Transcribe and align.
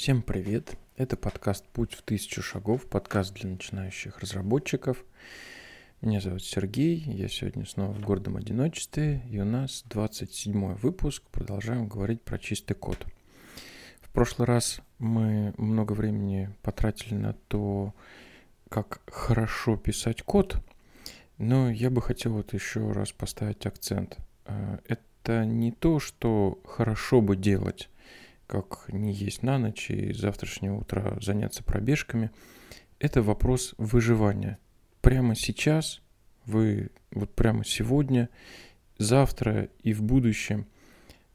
Всем 0.00 0.22
привет! 0.22 0.78
Это 0.96 1.14
подкаст 1.18 1.66
«Путь 1.74 1.92
в 1.92 2.00
тысячу 2.00 2.40
шагов», 2.40 2.86
подкаст 2.86 3.34
для 3.34 3.50
начинающих 3.50 4.20
разработчиков. 4.20 5.04
Меня 6.00 6.22
зовут 6.22 6.42
Сергей, 6.42 6.96
я 6.96 7.28
сегодня 7.28 7.66
снова 7.66 7.92
в 7.92 8.00
гордом 8.00 8.38
одиночестве, 8.38 9.20
и 9.28 9.38
у 9.38 9.44
нас 9.44 9.84
27 9.90 10.76
выпуск, 10.76 11.22
продолжаем 11.30 11.86
говорить 11.86 12.22
про 12.22 12.38
чистый 12.38 12.72
код. 12.72 12.96
В 14.00 14.08
прошлый 14.08 14.48
раз 14.48 14.80
мы 14.98 15.52
много 15.58 15.92
времени 15.92 16.48
потратили 16.62 17.12
на 17.12 17.34
то, 17.34 17.92
как 18.70 19.02
хорошо 19.06 19.76
писать 19.76 20.22
код, 20.22 20.56
но 21.36 21.70
я 21.70 21.90
бы 21.90 22.00
хотел 22.00 22.32
вот 22.32 22.54
еще 22.54 22.90
раз 22.92 23.12
поставить 23.12 23.66
акцент. 23.66 24.16
Э, 24.46 24.78
это 24.86 25.44
не 25.44 25.72
то, 25.72 26.00
что 26.00 26.58
хорошо 26.64 27.20
бы 27.20 27.36
делать, 27.36 27.90
как 28.50 28.86
не 28.88 29.12
есть 29.12 29.44
на 29.44 29.58
ночь 29.58 29.90
и 29.90 30.12
завтрашнего 30.12 30.78
утра 30.78 31.16
заняться 31.20 31.62
пробежками. 31.62 32.32
Это 32.98 33.22
вопрос 33.22 33.76
выживания. 33.78 34.58
Прямо 35.02 35.36
сейчас 35.36 36.02
вы, 36.46 36.90
вот 37.12 37.32
прямо 37.32 37.64
сегодня, 37.64 38.28
завтра 38.98 39.68
и 39.84 39.92
в 39.92 40.02
будущем, 40.02 40.66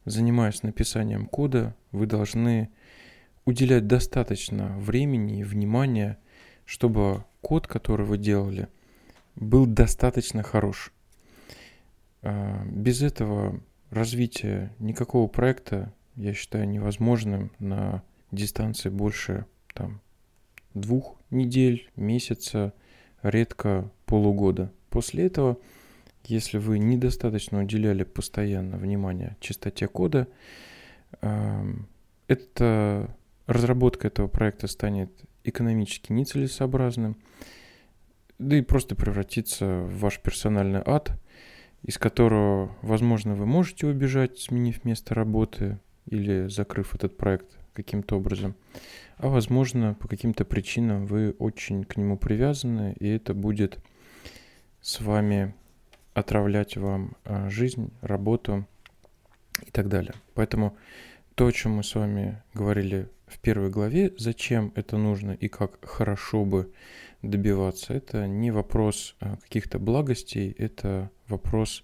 занимаясь 0.03 0.61
написанием 0.61 1.25
кода, 1.27 1.73
вы 1.93 2.05
должны 2.05 2.69
уделять 3.45 3.87
достаточно 3.87 4.77
времени 4.77 5.39
и 5.39 5.43
внимания, 5.45 6.17
чтобы 6.65 7.23
код, 7.39 7.65
который 7.65 8.05
вы 8.05 8.17
делали, 8.17 8.67
был 9.37 9.65
достаточно 9.65 10.43
хорош. 10.43 10.91
А, 12.23 12.65
без 12.65 13.01
этого 13.01 13.61
развитие 13.89 14.73
никакого 14.79 15.27
проекта 15.29 15.93
я 16.15 16.33
считаю 16.33 16.67
невозможным 16.67 17.51
на 17.59 18.03
дистанции 18.31 18.89
больше 18.89 19.45
там, 19.73 20.01
двух 20.73 21.17
недель, 21.29 21.89
месяца, 21.95 22.73
редко 23.21 23.91
полугода. 24.05 24.71
После 24.89 25.25
этого, 25.25 25.57
если 26.25 26.57
вы 26.57 26.79
недостаточно 26.79 27.61
уделяли 27.61 28.03
постоянно 28.03 28.77
внимание 28.77 29.35
чистоте 29.39 29.87
кода, 29.87 30.27
эм, 31.21 31.87
это 32.27 33.15
разработка 33.45 34.07
этого 34.07 34.27
проекта 34.27 34.67
станет 34.67 35.11
экономически 35.43 36.11
нецелесообразным, 36.11 37.17
да 38.39 38.57
и 38.57 38.61
просто 38.61 38.95
превратится 38.95 39.65
в 39.65 39.99
ваш 39.99 40.19
персональный 40.19 40.81
ад, 40.85 41.11
из 41.83 41.97
которого, 41.97 42.75
возможно, 42.81 43.35
вы 43.35 43.45
можете 43.45 43.85
убежать, 43.87 44.39
сменив 44.39 44.83
место 44.83 45.13
работы, 45.13 45.79
или 46.07 46.47
закрыв 46.47 46.95
этот 46.95 47.17
проект 47.17 47.57
каким-то 47.73 48.17
образом. 48.17 48.55
А 49.17 49.27
возможно, 49.27 49.93
по 49.93 50.07
каким-то 50.07 50.45
причинам 50.45 51.05
вы 51.05 51.35
очень 51.39 51.83
к 51.83 51.97
нему 51.97 52.17
привязаны, 52.17 52.95
и 52.99 53.07
это 53.07 53.33
будет 53.33 53.79
с 54.81 55.01
вами 55.01 55.53
отравлять 56.13 56.77
вам 56.77 57.15
а, 57.23 57.49
жизнь, 57.49 57.91
работу 58.01 58.65
и 59.65 59.71
так 59.71 59.89
далее. 59.89 60.13
Поэтому 60.33 60.77
то, 61.35 61.47
о 61.47 61.51
чем 61.51 61.73
мы 61.73 61.83
с 61.83 61.95
вами 61.95 62.41
говорили 62.53 63.09
в 63.27 63.39
первой 63.39 63.69
главе, 63.69 64.13
зачем 64.17 64.71
это 64.75 64.97
нужно 64.97 65.31
и 65.31 65.47
как 65.47 65.83
хорошо 65.85 66.45
бы 66.45 66.71
добиваться, 67.21 67.93
это 67.93 68.27
не 68.27 68.51
вопрос 68.51 69.15
а, 69.19 69.37
каких-то 69.37 69.79
благостей, 69.79 70.51
это 70.57 71.09
вопрос 71.27 71.83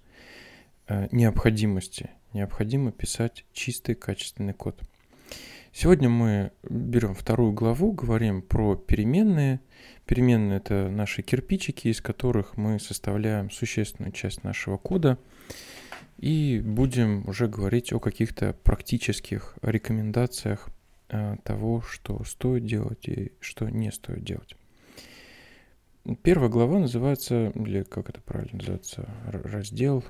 а, 0.87 1.07
необходимости 1.11 2.11
необходимо 2.33 2.91
писать 2.91 3.45
чистый 3.53 3.95
качественный 3.95 4.53
код. 4.53 4.81
Сегодня 5.73 6.09
мы 6.09 6.51
берем 6.63 7.13
вторую 7.15 7.53
главу, 7.53 7.93
говорим 7.93 8.41
про 8.41 8.75
переменные. 8.75 9.61
Переменные– 10.05 10.57
это 10.59 10.89
наши 10.89 11.21
кирпичики, 11.21 11.87
из 11.87 12.01
которых 12.01 12.57
мы 12.57 12.79
составляем 12.79 13.49
существенную 13.49 14.11
часть 14.11 14.43
нашего 14.43 14.77
кода. 14.77 15.17
И 16.17 16.61
будем 16.63 17.27
уже 17.27 17.47
говорить 17.47 17.93
о 17.93 17.99
каких-то 17.99 18.53
практических 18.63 19.55
рекомендациях 19.61 20.67
э, 21.09 21.37
того, 21.43 21.81
что 21.81 22.23
стоит 22.25 22.65
делать 22.65 23.07
и 23.07 23.31
что 23.39 23.69
не 23.69 23.91
стоит 23.91 24.23
делать. 24.23 24.55
Первая 26.21 26.49
глава 26.49 26.79
называется, 26.79 27.51
или 27.55 27.83
как 27.83 28.09
это 28.09 28.19
правильно 28.21 28.57
называется, 28.57 29.09
раздел 29.25 30.03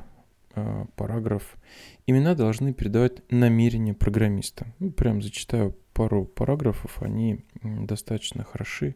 а, 0.55 0.85
параграф. 0.95 1.57
Имена 2.07 2.35
должны 2.35 2.73
передавать 2.73 3.21
намерение 3.29 3.93
программиста. 3.93 4.67
Ну, 4.79 4.91
прям 4.91 5.21
зачитаю 5.21 5.75
пару 5.93 6.25
параграфов, 6.25 7.01
они 7.01 7.45
достаточно 7.63 8.43
хороши, 8.43 8.95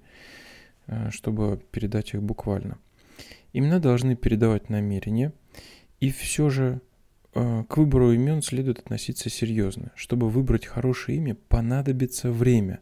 а, 0.87 1.11
чтобы 1.11 1.61
передать 1.71 2.13
их 2.13 2.23
буквально. 2.23 2.77
Имена 3.53 3.79
должны 3.79 4.15
передавать 4.15 4.69
намерение, 4.69 5.31
и 5.99 6.11
все 6.11 6.49
же 6.49 6.81
а, 7.33 7.63
к 7.63 7.77
выбору 7.77 8.11
имен 8.11 8.41
следует 8.41 8.79
относиться 8.79 9.29
серьезно. 9.29 9.91
Чтобы 9.95 10.29
выбрать 10.29 10.65
хорошее 10.65 11.17
имя, 11.17 11.35
понадобится 11.47 12.31
время, 12.31 12.79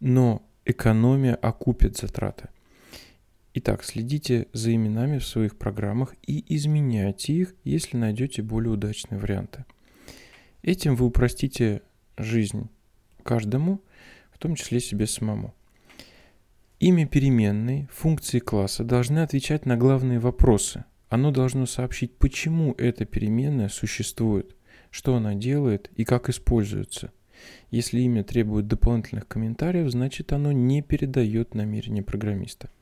но 0.00 0.42
экономия 0.64 1.34
окупит 1.34 1.96
затраты– 1.96 2.48
Итак, 3.54 3.84
следите 3.84 4.48
за 4.54 4.74
именами 4.74 5.18
в 5.18 5.26
своих 5.26 5.58
программах 5.58 6.14
и 6.26 6.42
изменяйте 6.56 7.34
их, 7.34 7.54
если 7.64 7.98
найдете 7.98 8.40
более 8.40 8.72
удачные 8.72 9.18
варианты. 9.18 9.66
Этим 10.62 10.96
вы 10.96 11.04
упростите 11.04 11.82
жизнь 12.16 12.70
каждому, 13.22 13.82
в 14.30 14.38
том 14.38 14.54
числе 14.54 14.80
себе 14.80 15.06
самому. 15.06 15.54
Имя 16.80 17.06
переменной, 17.06 17.88
функции 17.92 18.38
класса 18.38 18.84
должны 18.84 19.18
отвечать 19.18 19.66
на 19.66 19.76
главные 19.76 20.18
вопросы. 20.18 20.86
Оно 21.10 21.30
должно 21.30 21.66
сообщить, 21.66 22.16
почему 22.16 22.74
эта 22.78 23.04
переменная 23.04 23.68
существует, 23.68 24.56
что 24.90 25.14
она 25.14 25.34
делает 25.34 25.90
и 25.94 26.04
как 26.04 26.30
используется. 26.30 27.12
Если 27.70 28.00
имя 28.00 28.24
требует 28.24 28.66
дополнительных 28.66 29.28
комментариев, 29.28 29.90
значит 29.90 30.32
оно 30.32 30.52
не 30.52 30.80
передает 30.80 31.54
намерение 31.54 32.02
программиста– 32.02 32.70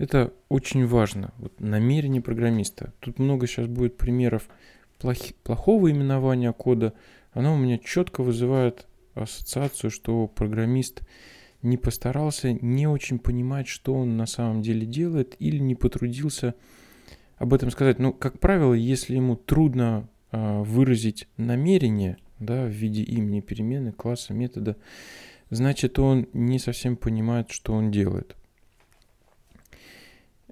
это 0.00 0.32
очень 0.48 0.86
важно. 0.86 1.34
Вот 1.36 1.60
намерение 1.60 2.22
программиста. 2.22 2.94
Тут 3.00 3.18
много 3.18 3.46
сейчас 3.46 3.66
будет 3.66 3.98
примеров 3.98 4.48
плохи, 4.98 5.34
плохого 5.44 5.90
именования 5.90 6.52
кода. 6.52 6.94
Оно 7.32 7.54
у 7.54 7.58
меня 7.58 7.76
четко 7.76 8.22
вызывает 8.22 8.86
ассоциацию, 9.12 9.90
что 9.90 10.26
программист 10.26 11.02
не 11.60 11.76
постарался, 11.76 12.54
не 12.54 12.86
очень 12.86 13.18
понимать, 13.18 13.68
что 13.68 13.92
он 13.92 14.16
на 14.16 14.24
самом 14.24 14.62
деле 14.62 14.86
делает, 14.86 15.36
или 15.38 15.58
не 15.58 15.74
потрудился 15.74 16.54
об 17.36 17.52
этом 17.52 17.70
сказать. 17.70 17.98
Но, 17.98 18.14
как 18.14 18.40
правило, 18.40 18.72
если 18.72 19.16
ему 19.16 19.36
трудно 19.36 20.08
э, 20.32 20.62
выразить 20.62 21.28
намерение 21.36 22.16
да, 22.38 22.64
в 22.64 22.70
виде 22.70 23.02
имени 23.02 23.42
перемены, 23.42 23.92
класса, 23.92 24.32
метода, 24.32 24.78
значит, 25.50 25.98
он 25.98 26.26
не 26.32 26.58
совсем 26.58 26.96
понимает, 26.96 27.50
что 27.50 27.74
он 27.74 27.90
делает. 27.90 28.34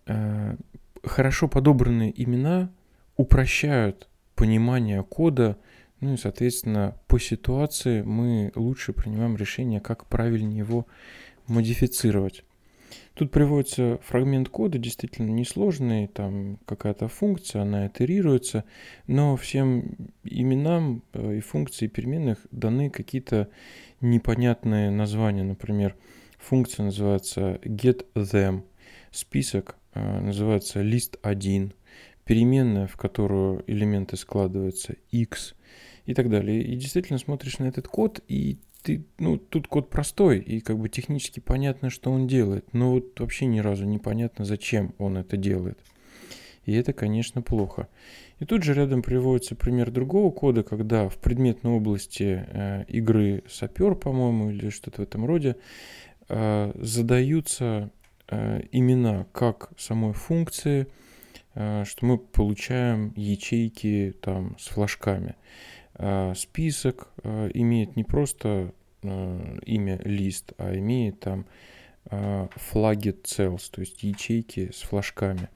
Э, 0.08 0.56
хорошо 1.04 1.48
подобранные 1.48 2.12
имена 2.22 2.72
упрощают 3.16 4.08
понимание 4.34 5.02
кода, 5.02 5.58
ну 6.00 6.14
и, 6.14 6.16
соответственно, 6.16 6.96
по 7.06 7.18
ситуации 7.18 8.02
мы 8.02 8.52
лучше 8.54 8.92
принимаем 8.92 9.36
решение, 9.36 9.80
как 9.80 10.06
правильнее 10.06 10.58
его 10.58 10.86
модифицировать. 11.46 12.44
Тут 13.14 13.32
приводится 13.32 13.98
фрагмент 14.02 14.48
кода, 14.48 14.78
действительно 14.78 15.30
несложный, 15.30 16.06
там 16.06 16.58
какая-то 16.64 17.08
функция, 17.08 17.62
она 17.62 17.88
итерируется, 17.88 18.64
но 19.06 19.36
всем 19.36 19.96
именам 20.24 21.02
э, 21.12 21.36
и 21.36 21.40
функции 21.40 21.86
переменных 21.86 22.38
даны 22.50 22.88
какие-то 22.88 23.48
непонятные 24.00 24.90
названия. 24.90 25.42
Например, 25.42 25.96
функция 26.38 26.84
называется 26.84 27.58
getThem, 27.64 28.62
список 29.10 29.74
Э, 29.74 29.77
называется 30.20 30.82
лист 30.82 31.18
1, 31.22 31.72
переменная, 32.24 32.86
в 32.86 32.96
которую 32.96 33.64
элементы 33.66 34.16
складываются, 34.16 34.96
x 35.10 35.54
и 36.04 36.14
так 36.14 36.28
далее. 36.28 36.62
И 36.62 36.76
действительно 36.76 37.18
смотришь 37.18 37.58
на 37.58 37.64
этот 37.64 37.88
код, 37.88 38.22
и 38.28 38.58
ты, 38.82 39.04
ну, 39.18 39.38
тут 39.38 39.66
код 39.66 39.90
простой, 39.90 40.38
и 40.38 40.60
как 40.60 40.78
бы 40.78 40.88
технически 40.88 41.40
понятно, 41.40 41.90
что 41.90 42.10
он 42.10 42.26
делает, 42.26 42.72
но 42.72 42.92
вот 42.92 43.18
вообще 43.18 43.46
ни 43.46 43.60
разу 43.60 43.86
не 43.86 43.98
понятно, 43.98 44.44
зачем 44.44 44.94
он 44.98 45.16
это 45.16 45.36
делает. 45.36 45.78
И 46.64 46.74
это, 46.74 46.92
конечно, 46.92 47.40
плохо. 47.40 47.88
И 48.40 48.44
тут 48.44 48.62
же 48.62 48.74
рядом 48.74 49.02
приводится 49.02 49.54
пример 49.54 49.90
другого 49.90 50.30
кода, 50.30 50.62
когда 50.62 51.08
в 51.08 51.16
предметной 51.16 51.72
области 51.72 52.44
э, 52.46 52.84
игры 52.88 53.42
сапер, 53.48 53.94
по-моему, 53.94 54.50
или 54.50 54.68
что-то 54.68 55.00
в 55.00 55.04
этом 55.04 55.24
роде, 55.24 55.56
э, 56.28 56.72
задаются 56.74 57.90
Э, 57.97 57.97
имена 58.30 59.26
как 59.32 59.70
самой 59.78 60.12
функции, 60.12 60.88
э, 61.54 61.84
что 61.84 62.06
мы 62.06 62.18
получаем 62.18 63.12
ячейки 63.16 64.14
там 64.20 64.56
с 64.58 64.68
флажками. 64.68 65.36
Э, 65.94 66.34
список 66.36 67.08
имеет 67.24 67.96
не 67.96 68.04
просто 68.04 68.72
э, 69.02 69.58
имя 69.64 70.00
лист, 70.04 70.52
а 70.58 70.76
имеет 70.76 71.20
там 71.20 71.46
э, 72.10 72.48
флаги 72.56 73.10
cells, 73.22 73.70
то 73.70 73.80
есть 73.80 74.02
ячейки 74.02 74.70
с 74.72 74.82
флажками. 74.82 75.48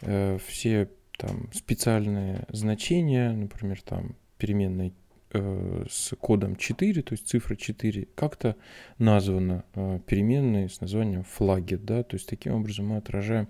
Э, 0.00 0.38
все 0.46 0.88
там 1.16 1.52
специальные 1.52 2.46
значения, 2.48 3.30
например, 3.32 3.80
там 3.82 4.16
переменная 4.38 4.92
э, 5.32 5.84
с 5.88 6.14
кодом 6.16 6.56
4, 6.56 7.02
то 7.02 7.12
есть 7.12 7.28
цифра 7.28 7.56
4, 7.56 8.08
как-то 8.14 8.56
названа 8.98 9.64
э, 9.74 10.00
переменной 10.06 10.68
с 10.68 10.80
названием 10.80 11.24
флаги, 11.24 11.76
да, 11.76 12.02
то 12.02 12.16
есть 12.16 12.28
таким 12.28 12.54
образом 12.54 12.88
мы 12.88 12.96
отражаем, 12.96 13.48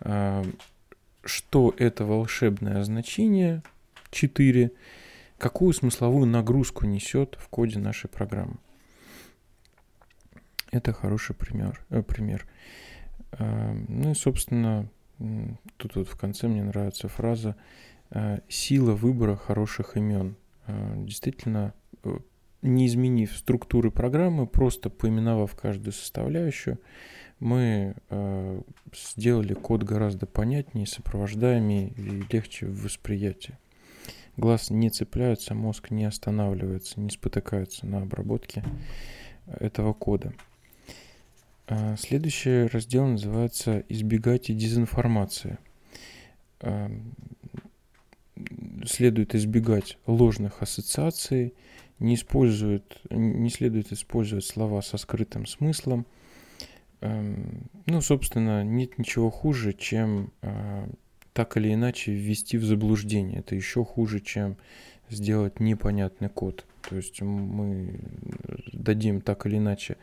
э, 0.00 0.44
что 1.24 1.74
это 1.76 2.04
волшебное 2.04 2.82
значение 2.84 3.62
4, 4.10 4.72
какую 5.38 5.72
смысловую 5.72 6.26
нагрузку 6.26 6.86
несет 6.86 7.36
в 7.38 7.48
коде 7.48 7.78
нашей 7.78 8.08
программы. 8.08 8.56
Это 10.70 10.92
хороший 10.92 11.34
пример. 11.34 11.84
Э, 11.90 12.02
пример. 12.02 12.46
Ну 13.38 14.12
и, 14.12 14.14
собственно, 14.14 14.88
тут 15.76 15.96
вот 15.96 16.08
в 16.08 16.16
конце 16.16 16.46
мне 16.46 16.62
нравится 16.62 17.08
фраза 17.08 17.54
«сила 18.48 18.92
выбора 18.92 19.36
хороших 19.36 19.96
имен». 19.98 20.36
Э, 20.66 20.94
действительно, 20.96 21.74
э, 22.02 22.18
не 22.62 22.86
изменив 22.86 23.36
структуры 23.36 23.90
программы, 23.90 24.46
просто 24.46 24.90
поименовав 24.90 25.54
каждую 25.54 25.92
составляющую, 25.92 26.78
мы 27.38 27.94
э, 28.08 28.62
сделали 28.94 29.54
код 29.54 29.82
гораздо 29.82 30.26
понятнее, 30.26 30.86
сопровождаемее 30.86 31.90
и 31.90 32.24
легче 32.32 32.66
в 32.66 32.84
восприятии. 32.84 33.58
Глаз 34.36 34.70
не 34.70 34.90
цепляется, 34.90 35.54
мозг 35.54 35.90
не 35.90 36.04
останавливается, 36.04 37.00
не 37.00 37.10
спотыкается 37.10 37.86
на 37.86 38.02
обработке 38.02 38.62
этого 39.46 39.94
кода. 39.94 40.34
Следующий 41.96 42.66
раздел 42.66 43.06
называется 43.06 43.82
«Избегайте 43.88 44.52
дезинформации» 44.52 45.58
следует 48.84 49.34
избегать 49.34 49.98
ложных 50.06 50.62
ассоциаций, 50.62 51.54
не, 51.98 52.14
использует, 52.14 53.00
не 53.10 53.50
следует 53.50 53.92
использовать 53.92 54.44
слова 54.44 54.82
со 54.82 54.98
скрытым 54.98 55.46
смыслом. 55.46 56.06
Эм, 57.00 57.68
ну, 57.86 58.00
собственно, 58.00 58.64
нет 58.64 58.98
ничего 58.98 59.30
хуже, 59.30 59.72
чем 59.72 60.32
э, 60.42 60.88
так 61.32 61.56
или 61.56 61.72
иначе 61.72 62.12
ввести 62.12 62.58
в 62.58 62.64
заблуждение. 62.64 63.40
Это 63.40 63.54
еще 63.54 63.84
хуже, 63.84 64.20
чем 64.20 64.56
сделать 65.10 65.60
непонятный 65.60 66.28
код. 66.28 66.64
То 66.88 66.96
есть 66.96 67.20
мы 67.22 67.98
дадим 68.72 69.20
так 69.20 69.46
или 69.46 69.58
иначе 69.58 69.96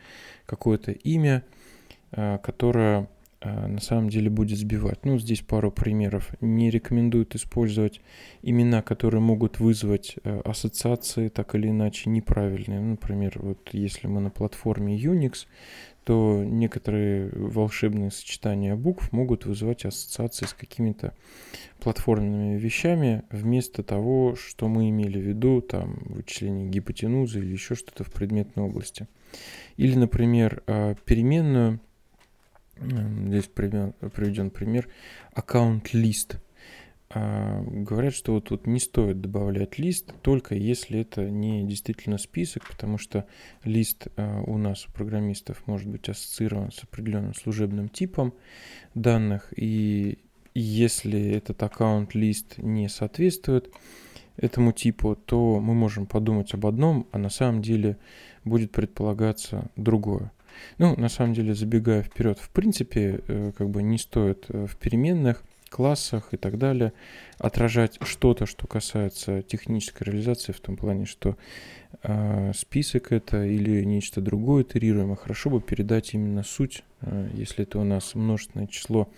какое-то 0.46 0.92
имя, 0.92 1.42
э, 2.12 2.38
которое 2.42 3.08
на 3.44 3.80
самом 3.80 4.08
деле 4.08 4.30
будет 4.30 4.58
сбивать. 4.58 5.04
Ну, 5.04 5.18
здесь 5.18 5.42
пару 5.42 5.70
примеров. 5.70 6.30
Не 6.40 6.70
рекомендуют 6.70 7.34
использовать 7.34 8.00
имена, 8.42 8.82
которые 8.82 9.20
могут 9.20 9.60
вызвать 9.60 10.16
э, 10.24 10.40
ассоциации 10.44 11.28
так 11.28 11.54
или 11.54 11.68
иначе 11.68 12.10
неправильные. 12.10 12.80
Ну, 12.80 12.90
например, 12.92 13.32
вот 13.36 13.68
если 13.72 14.06
мы 14.06 14.20
на 14.20 14.30
платформе 14.30 14.96
Unix, 14.96 15.46
то 16.04 16.44
некоторые 16.44 17.30
волшебные 17.30 18.10
сочетания 18.10 18.76
букв 18.76 19.10
могут 19.12 19.46
вызывать 19.46 19.84
ассоциации 19.86 20.44
с 20.46 20.52
какими-то 20.52 21.14
платформенными 21.80 22.58
вещами 22.58 23.22
вместо 23.30 23.82
того, 23.82 24.36
что 24.36 24.68
мы 24.68 24.90
имели 24.90 25.18
в 25.18 25.22
виду, 25.22 25.62
там, 25.62 26.02
вычисление 26.06 26.68
гипотенузы 26.68 27.38
или 27.38 27.52
еще 27.52 27.74
что-то 27.74 28.04
в 28.04 28.12
предметной 28.12 28.64
области. 28.64 29.08
Или, 29.76 29.96
например, 29.96 30.62
а, 30.66 30.94
переменную 31.06 31.80
Здесь 32.80 33.46
приведен 33.46 34.50
пример 34.50 34.88
аккаунт-лист. 35.32 36.40
А, 37.10 37.62
говорят, 37.62 38.12
что 38.12 38.32
вот 38.32 38.48
тут 38.48 38.66
не 38.66 38.80
стоит 38.80 39.20
добавлять 39.20 39.78
лист, 39.78 40.12
только 40.22 40.56
если 40.56 41.00
это 41.00 41.30
не 41.30 41.64
действительно 41.64 42.18
список, 42.18 42.68
потому 42.68 42.98
что 42.98 43.26
лист 43.62 44.08
а, 44.16 44.40
у 44.42 44.58
нас, 44.58 44.86
у 44.88 44.92
программистов, 44.92 45.64
может 45.66 45.88
быть 45.88 46.08
ассоциирован 46.08 46.72
с 46.72 46.82
определенным 46.82 47.34
служебным 47.34 47.88
типом 47.88 48.34
данных, 48.94 49.52
и 49.54 50.18
если 50.54 51.20
этот 51.32 51.62
аккаунт-лист 51.62 52.58
не 52.58 52.88
соответствует 52.88 53.72
этому 54.36 54.72
типу, 54.72 55.14
то 55.14 55.60
мы 55.60 55.74
можем 55.74 56.06
подумать 56.06 56.52
об 56.54 56.66
одном, 56.66 57.06
а 57.12 57.18
на 57.18 57.28
самом 57.28 57.62
деле 57.62 57.96
будет 58.44 58.72
предполагаться 58.72 59.70
другое. 59.76 60.32
Ну, 60.78 60.94
на 60.96 61.08
самом 61.08 61.34
деле, 61.34 61.54
забегая 61.54 62.02
вперед, 62.02 62.38
в 62.38 62.50
принципе, 62.50 63.20
э, 63.26 63.52
как 63.56 63.70
бы 63.70 63.82
не 63.82 63.98
стоит 63.98 64.46
э, 64.48 64.66
в 64.66 64.76
переменных 64.76 65.42
классах 65.74 66.28
и 66.32 66.36
так 66.36 66.56
далее 66.56 66.92
отражать 67.38 67.98
что-то, 68.02 68.46
что 68.46 68.68
касается 68.68 69.42
технической 69.42 70.06
реализации, 70.06 70.52
в 70.52 70.60
том 70.60 70.76
плане, 70.76 71.04
что 71.04 71.36
э, 72.04 72.52
список 72.54 73.10
это 73.10 73.44
или 73.44 73.82
нечто 73.82 74.20
другое 74.20 74.62
итерируемое, 74.62 75.16
хорошо 75.16 75.50
бы 75.50 75.60
передать 75.60 76.14
именно 76.14 76.44
суть, 76.44 76.84
э, 77.00 77.28
если 77.34 77.64
это 77.64 77.80
у 77.80 77.84
нас 77.84 78.14
множественное 78.14 78.68
число 78.68 79.08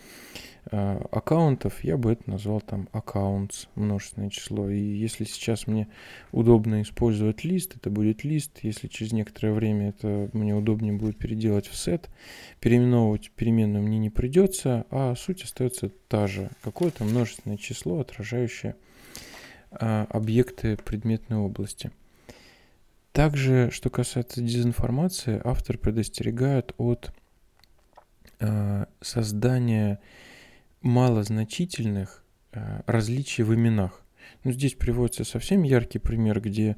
аккаунтов, 0.71 1.85
я 1.85 1.97
бы 1.97 2.13
это 2.13 2.29
назвал 2.29 2.61
там 2.61 2.89
accounts, 2.93 3.69
множественное 3.77 4.31
число. 4.31 4.69
И 4.69 4.79
если 4.79 5.25
сейчас 5.25 5.67
мне 5.67 5.89
удобно 6.33 6.83
использовать 6.83 7.45
лист, 7.45 7.77
это 7.77 7.89
будет 7.89 8.25
лист. 8.25 8.59
Если 8.63 8.89
через 8.89 9.13
некоторое 9.13 9.53
время 9.53 9.91
это 9.91 10.29
мне 10.33 10.55
удобнее 10.55 10.93
будет 10.93 11.19
переделать 11.19 11.67
в 11.69 11.75
set, 11.75 12.09
переименовывать 12.61 13.31
переменную 13.31 13.85
мне 13.85 13.99
не 13.99 14.11
придется, 14.11 14.87
а 14.91 15.15
суть 15.15 15.45
остается 15.45 15.91
та 16.09 16.27
же. 16.27 16.51
Какое-то 16.63 17.05
множественное 17.05 17.59
число, 17.59 18.01
отражающее 18.01 18.75
а, 19.71 20.07
объекты 20.11 20.77
предметной 20.77 21.39
области. 21.39 21.93
Также, 23.13 23.71
что 23.71 23.89
касается 23.89 24.43
дезинформации, 24.43 25.41
автор 25.45 25.79
предостерегает 25.79 26.75
от 26.77 27.13
а, 28.41 28.89
создания 29.01 30.01
малозначительных 30.87 32.25
э, 32.53 32.81
различий 32.87 33.45
в 33.45 33.55
именах. 33.55 34.03
Ну, 34.45 34.53
здесь 34.53 34.75
приводится 34.75 35.25
совсем 35.25 35.63
яркий 35.63 35.99
пример, 35.99 36.41
где 36.41 36.77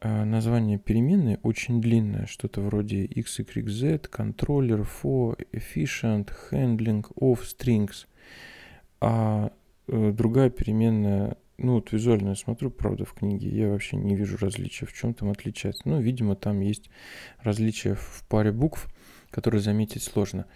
э, 0.00 0.24
название 0.24 0.78
переменной 0.78 1.38
очень 1.42 1.80
длинное, 1.80 2.26
что-то 2.26 2.60
вроде 2.62 3.04
xyz, 3.04 4.10
controller, 4.10 4.86
for, 5.02 5.38
efficient, 5.52 6.30
handling, 6.50 7.04
of 7.14 7.40
strings. 7.42 8.06
А 9.00 9.52
э, 9.86 10.12
другая 10.12 10.48
переменная, 10.48 11.36
ну 11.58 11.74
вот 11.74 11.92
визуально 11.92 12.30
я 12.30 12.34
смотрю, 12.36 12.70
правда, 12.70 13.04
в 13.04 13.12
книге, 13.12 13.50
я 13.50 13.68
вообще 13.68 13.96
не 13.96 14.16
вижу 14.16 14.38
различия, 14.38 14.86
в 14.86 14.94
чем 14.94 15.12
там 15.12 15.30
отличается. 15.30 15.82
Ну, 15.84 16.00
видимо, 16.00 16.36
там 16.36 16.60
есть 16.60 16.88
различия 17.40 17.96
в 17.96 18.24
паре 18.28 18.50
букв, 18.50 18.88
которые 19.30 19.60
заметить 19.60 20.02
сложно. 20.02 20.46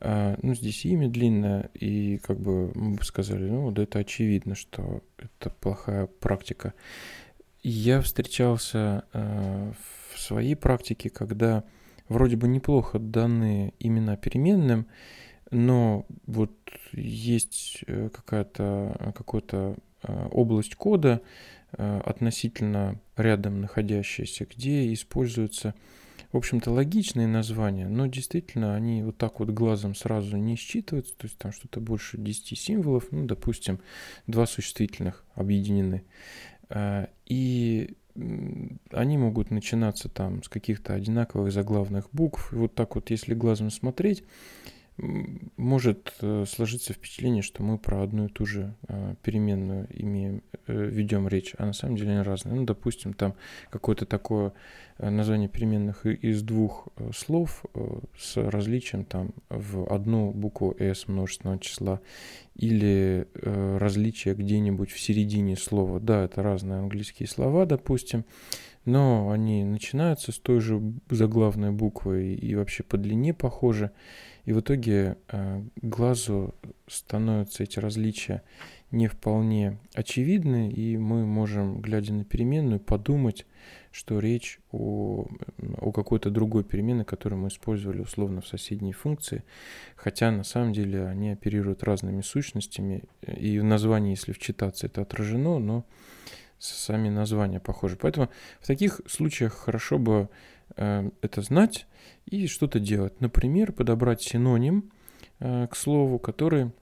А, 0.00 0.38
ну, 0.42 0.54
здесь 0.54 0.84
имя 0.84 1.08
длинное, 1.08 1.70
и 1.74 2.18
как 2.18 2.38
бы 2.38 2.70
мы 2.74 2.96
бы 2.96 3.04
сказали, 3.04 3.48
ну, 3.48 3.70
да 3.70 3.82
это 3.82 3.98
очевидно, 3.98 4.54
что 4.54 5.02
это 5.18 5.50
плохая 5.50 6.06
практика. 6.06 6.74
Я 7.62 8.00
встречался 8.00 9.04
э, 9.12 9.72
в 10.14 10.20
своей 10.20 10.54
практике, 10.54 11.10
когда 11.10 11.64
вроде 12.08 12.36
бы 12.36 12.46
неплохо 12.46 13.00
даны 13.00 13.74
имена 13.80 14.16
переменным, 14.16 14.86
но 15.50 16.06
вот 16.26 16.52
есть 16.92 17.82
э, 17.86 18.10
какая-то 18.10 19.12
какая-то 19.16 19.76
э, 20.02 20.28
область 20.30 20.74
кода 20.76 21.20
относительно 21.70 22.98
рядом 23.14 23.60
находящаяся, 23.60 24.46
где 24.46 24.90
используются 24.94 25.74
в 26.32 26.36
общем-то, 26.36 26.70
логичные 26.70 27.26
названия, 27.26 27.88
но 27.88 28.06
действительно 28.06 28.74
они 28.74 29.02
вот 29.02 29.16
так 29.16 29.40
вот 29.40 29.50
глазом 29.50 29.94
сразу 29.94 30.36
не 30.36 30.56
считываются, 30.56 31.14
то 31.16 31.26
есть 31.26 31.38
там 31.38 31.52
что-то 31.52 31.80
больше 31.80 32.18
10 32.18 32.58
символов, 32.58 33.08
ну, 33.10 33.26
допустим, 33.26 33.80
два 34.26 34.46
существительных 34.46 35.24
объединены. 35.34 36.04
А, 36.68 37.08
и 37.26 37.96
они 38.90 39.16
могут 39.16 39.50
начинаться 39.50 40.08
там 40.08 40.42
с 40.42 40.48
каких-то 40.48 40.94
одинаковых 40.94 41.52
заглавных 41.52 42.08
букв. 42.12 42.52
И 42.52 42.56
вот 42.56 42.74
так 42.74 42.94
вот, 42.94 43.10
если 43.10 43.34
глазом 43.34 43.70
смотреть, 43.70 44.24
может 45.56 46.14
э, 46.20 46.44
сложиться 46.46 46.92
впечатление, 46.92 47.42
что 47.42 47.62
мы 47.62 47.78
про 47.78 48.02
одну 48.02 48.26
и 48.26 48.28
ту 48.28 48.46
же 48.46 48.74
э, 48.88 49.14
переменную 49.22 49.86
имеем, 49.90 50.42
э, 50.66 50.84
ведем 50.86 51.28
речь, 51.28 51.54
а 51.56 51.66
на 51.66 51.72
самом 51.72 51.96
деле 51.96 52.12
они 52.12 52.22
разные. 52.22 52.54
Ну, 52.54 52.64
допустим, 52.64 53.14
там 53.14 53.34
какое-то 53.70 54.06
такое 54.06 54.52
название 54.98 55.48
переменных 55.48 56.06
из 56.06 56.42
двух 56.42 56.88
слов 57.14 57.64
с 58.18 58.36
различием 58.36 59.04
там 59.04 59.30
в 59.48 59.86
одну 59.92 60.32
букву 60.32 60.74
s 60.76 61.06
множественного 61.06 61.60
числа 61.60 62.00
или 62.56 63.28
различие 63.34 64.34
где-нибудь 64.34 64.90
в 64.90 64.98
середине 64.98 65.56
слова. 65.56 66.00
Да, 66.00 66.24
это 66.24 66.42
разные 66.42 66.80
английские 66.80 67.28
слова, 67.28 67.64
допустим, 67.64 68.24
но 68.84 69.30
они 69.30 69.62
начинаются 69.62 70.32
с 70.32 70.38
той 70.38 70.60
же 70.60 70.82
заглавной 71.10 71.70
буквы 71.70 72.34
и 72.34 72.56
вообще 72.56 72.82
по 72.82 72.96
длине 72.96 73.34
похожи. 73.34 73.92
И 74.48 74.52
в 74.52 74.60
итоге 74.60 75.18
э, 75.28 75.62
глазу 75.82 76.54
становятся 76.86 77.64
эти 77.64 77.78
различия 77.80 78.42
не 78.90 79.06
вполне 79.06 79.78
очевидны, 79.92 80.70
и 80.70 80.96
мы 80.96 81.26
можем, 81.26 81.82
глядя 81.82 82.14
на 82.14 82.24
переменную, 82.24 82.80
подумать, 82.80 83.44
что 83.92 84.18
речь 84.20 84.58
о, 84.72 85.26
о 85.76 85.92
какой-то 85.92 86.30
другой 86.30 86.64
переменной, 86.64 87.04
которую 87.04 87.42
мы 87.42 87.48
использовали 87.48 88.00
условно 88.00 88.40
в 88.40 88.48
соседней 88.48 88.94
функции, 88.94 89.44
хотя 89.96 90.30
на 90.30 90.44
самом 90.44 90.72
деле 90.72 91.04
они 91.04 91.32
оперируют 91.32 91.84
разными 91.84 92.22
сущностями, 92.22 93.02
и 93.26 93.58
в 93.58 93.64
названии, 93.64 94.12
если 94.12 94.32
вчитаться, 94.32 94.86
это 94.86 95.02
отражено, 95.02 95.58
но 95.58 95.84
сами 96.58 97.10
названия 97.10 97.60
похожи. 97.60 97.96
Поэтому 97.96 98.30
в 98.62 98.66
таких 98.66 99.02
случаях 99.06 99.52
хорошо 99.52 99.98
бы 99.98 100.30
это 100.76 101.42
знать 101.42 101.86
и 102.26 102.46
что-то 102.46 102.78
делать. 102.78 103.20
Например, 103.20 103.72
подобрать 103.72 104.22
синоним 104.22 104.90
э, 105.40 105.66
к 105.68 105.76
слову, 105.76 106.18
который 106.18 106.72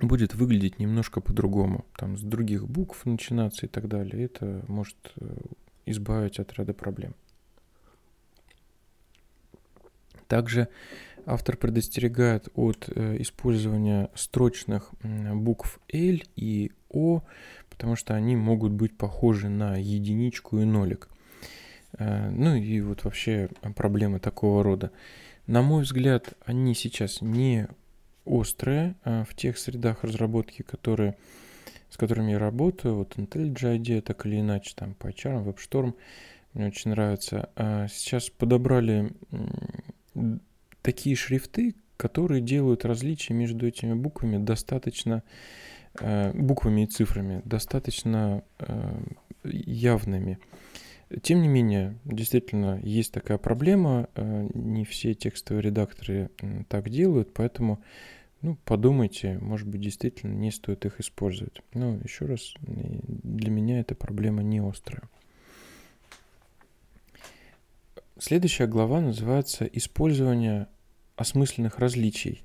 будет 0.00 0.34
выглядеть 0.34 0.78
немножко 0.78 1.20
по-другому, 1.20 1.84
там 1.96 2.16
с 2.16 2.22
других 2.22 2.68
букв 2.68 3.04
начинаться 3.04 3.66
и 3.66 3.68
так 3.68 3.88
далее. 3.88 4.24
Это 4.24 4.64
может 4.68 4.96
э, 5.16 5.36
избавить 5.86 6.38
от 6.38 6.52
ряда 6.54 6.72
проблем. 6.72 7.14
Также 10.28 10.68
автор 11.26 11.56
предостерегает 11.56 12.48
от 12.54 12.88
э, 12.88 13.20
использования 13.20 14.10
строчных 14.14 14.92
букв 15.02 15.80
L 15.92 16.18
и 16.36 16.70
O, 16.88 17.22
потому 17.68 17.96
что 17.96 18.14
они 18.14 18.36
могут 18.36 18.72
быть 18.72 18.96
похожи 18.96 19.48
на 19.48 19.76
единичку 19.76 20.60
и 20.60 20.64
нолик. 20.64 21.08
Э, 21.98 22.30
ну 22.30 22.54
и 22.54 22.80
вот 22.80 23.04
вообще 23.04 23.48
проблемы 23.74 24.20
такого 24.20 24.62
рода. 24.62 24.90
На 25.46 25.62
мой 25.62 25.82
взгляд, 25.82 26.34
они 26.44 26.74
сейчас 26.74 27.20
не 27.20 27.68
острые 28.24 28.94
а 29.04 29.24
в 29.24 29.34
тех 29.34 29.58
средах 29.58 30.04
разработки, 30.04 30.62
которые, 30.62 31.16
с 31.88 31.96
которыми 31.96 32.32
я 32.32 32.38
работаю. 32.38 32.96
Вот 32.96 33.16
IntelliJ 33.16 33.78
IDEA, 33.78 34.00
так 34.00 34.26
или 34.26 34.40
иначе, 34.40 34.74
там 34.76 34.94
PyCharm, 34.98 35.44
WebStorm, 35.44 35.94
мне 36.54 36.66
очень 36.66 36.90
нравится. 36.90 37.50
А 37.56 37.88
сейчас 37.88 38.30
подобрали 38.30 39.12
такие 40.82 41.16
шрифты, 41.16 41.74
которые 41.96 42.40
делают 42.40 42.84
различия 42.84 43.34
между 43.34 43.66
этими 43.66 43.94
буквами 43.94 44.38
достаточно 44.38 45.22
Э, 45.98 46.32
буквами 46.34 46.82
и 46.82 46.86
цифрами 46.86 47.42
достаточно 47.44 48.42
э, 48.58 49.00
явными. 49.44 50.38
Тем 51.22 51.42
не 51.42 51.48
менее, 51.48 51.98
действительно, 52.04 52.80
есть 52.82 53.12
такая 53.12 53.38
проблема, 53.38 54.08
э, 54.14 54.48
не 54.54 54.84
все 54.84 55.14
текстовые 55.14 55.62
редакторы 55.62 56.30
так 56.68 56.88
делают, 56.88 57.32
поэтому 57.34 57.82
ну, 58.42 58.56
подумайте, 58.64 59.38
может 59.38 59.68
быть, 59.68 59.80
действительно 59.80 60.32
не 60.32 60.50
стоит 60.50 60.86
их 60.86 61.00
использовать. 61.00 61.60
Но 61.74 61.96
еще 61.96 62.24
раз, 62.24 62.54
для 62.62 63.50
меня 63.50 63.80
эта 63.80 63.94
проблема 63.94 64.42
не 64.42 64.60
острая. 64.60 65.02
Следующая 68.18 68.66
глава 68.66 69.00
называется 69.00 69.64
«Использование 69.64 70.68
осмысленных 71.16 71.78
различий». 71.78 72.44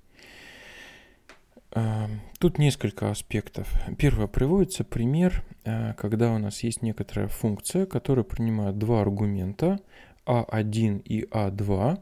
Тут 2.39 2.58
несколько 2.58 3.12
аспектов. 3.12 3.74
Первое, 3.98 4.27
приводится 4.27 4.84
пример, 4.84 5.44
э, 5.63 5.94
когда 5.96 6.32
у 6.32 6.38
нас 6.38 6.63
есть 6.63 6.82
некоторая 6.82 7.27
функция, 7.27 7.86
которая 7.86 8.24
принимает 8.24 8.77
два 8.77 9.01
аргумента 9.01 9.79
а1 10.25 11.01
и 11.03 11.24
а2, 11.24 12.00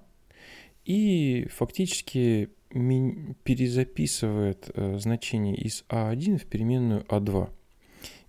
и 0.85 1.47
фактически 1.51 2.49
перезаписывает 2.69 4.69
э, 4.73 4.97
значение 4.99 5.55
из 5.55 5.85
а1 5.89 6.37
в 6.37 6.45
переменную 6.45 7.03
а2. 7.03 7.49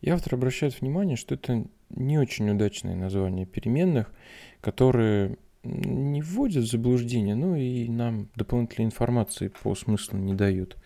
И 0.03 0.11
автор 0.11 0.35
обращает 0.35 0.81
внимание, 0.81 1.17
что 1.17 1.35
это 1.35 1.67
не 1.91 2.19
очень 2.19 2.49
удачное 2.51 2.95
название 2.95 3.47
переменных, 3.47 4.13
которые 4.61 5.39
не 5.63 6.23
вводят 6.23 6.65
в 6.65 6.71
заблуждение, 6.71 7.35
но 7.35 7.57
и 7.57 7.89
нам 7.89 8.29
дополнительной 8.37 8.87
информации 8.87 9.49
по 9.49 9.75
смыслу 9.75 10.19
не 10.19 10.35
дают. 10.35 10.77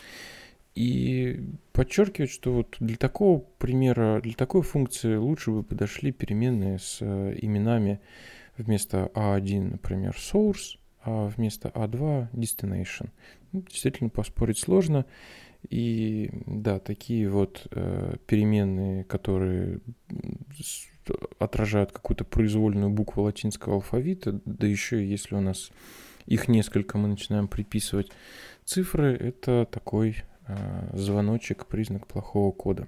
И 0.78 1.40
подчеркивает, 1.72 2.30
что 2.30 2.52
вот 2.52 2.76
для 2.78 2.96
такого 2.96 3.40
примера, 3.58 4.20
для 4.20 4.34
такой 4.34 4.62
функции 4.62 5.16
лучше 5.16 5.50
бы 5.50 5.64
подошли 5.64 6.12
переменные 6.12 6.78
с 6.78 6.98
э, 7.00 7.36
именами 7.42 7.98
вместо 8.56 9.10
a1, 9.12 9.72
например, 9.72 10.14
source, 10.16 10.78
а 11.02 11.26
вместо 11.36 11.70
a2 11.70 12.30
destination. 12.30 13.08
Ну, 13.50 13.62
действительно, 13.62 14.08
поспорить 14.08 14.60
сложно. 14.60 15.04
И 15.68 16.30
да, 16.46 16.78
такие 16.78 17.28
вот 17.28 17.66
э, 17.72 18.14
переменные, 18.28 19.02
которые 19.02 19.80
отражают 21.40 21.90
какую-то 21.90 22.22
произвольную 22.22 22.90
букву 22.90 23.24
латинского 23.24 23.74
алфавита, 23.74 24.40
да 24.44 24.68
еще 24.68 25.04
если 25.04 25.34
у 25.34 25.40
нас 25.40 25.72
их 26.26 26.46
несколько, 26.46 26.98
мы 26.98 27.08
начинаем 27.08 27.48
приписывать 27.48 28.12
цифры, 28.64 29.16
это 29.16 29.66
такой 29.68 30.22
звоночек, 30.92 31.66
признак 31.66 32.06
плохого 32.06 32.52
кода. 32.52 32.86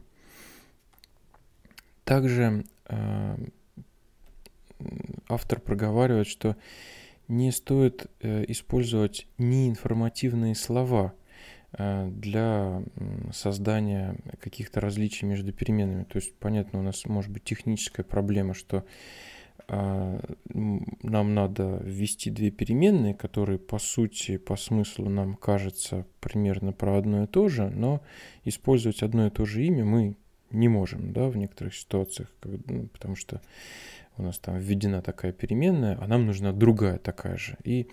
Также 2.04 2.64
э, 2.88 3.36
автор 5.28 5.60
проговаривает, 5.60 6.26
что 6.26 6.56
не 7.28 7.52
стоит 7.52 8.06
э, 8.20 8.44
использовать 8.48 9.26
неинформативные 9.38 10.54
слова 10.54 11.14
для 11.72 12.82
создания 13.32 14.16
каких-то 14.40 14.80
различий 14.80 15.28
между 15.28 15.52
переменными. 15.52 16.02
То 16.02 16.18
есть, 16.18 16.34
понятно, 16.34 16.80
у 16.80 16.82
нас 16.82 17.06
может 17.06 17.30
быть 17.30 17.44
техническая 17.44 18.02
проблема, 18.02 18.54
что 18.54 18.84
нам 19.72 21.34
надо 21.34 21.80
ввести 21.84 22.30
две 22.30 22.50
переменные, 22.50 23.14
которые 23.14 23.58
по 23.58 23.78
сути, 23.78 24.36
по 24.36 24.56
смыслу 24.56 25.08
нам 25.08 25.36
кажется 25.36 26.06
примерно 26.20 26.72
про 26.72 26.98
одно 26.98 27.22
и 27.24 27.26
то 27.28 27.48
же, 27.48 27.70
но 27.70 28.00
использовать 28.44 29.04
одно 29.04 29.28
и 29.28 29.30
то 29.30 29.44
же 29.44 29.64
имя 29.64 29.84
мы 29.84 30.16
не 30.50 30.66
можем, 30.66 31.12
да, 31.12 31.28
в 31.28 31.36
некоторых 31.36 31.76
ситуациях, 31.76 32.32
ну, 32.42 32.88
потому 32.88 33.14
что 33.14 33.40
у 34.16 34.22
нас 34.22 34.40
там 34.40 34.58
введена 34.58 35.02
такая 35.02 35.32
переменная, 35.32 35.96
а 36.00 36.08
нам 36.08 36.26
нужна 36.26 36.52
другая 36.52 36.98
такая 36.98 37.36
же. 37.36 37.56
И 37.62 37.88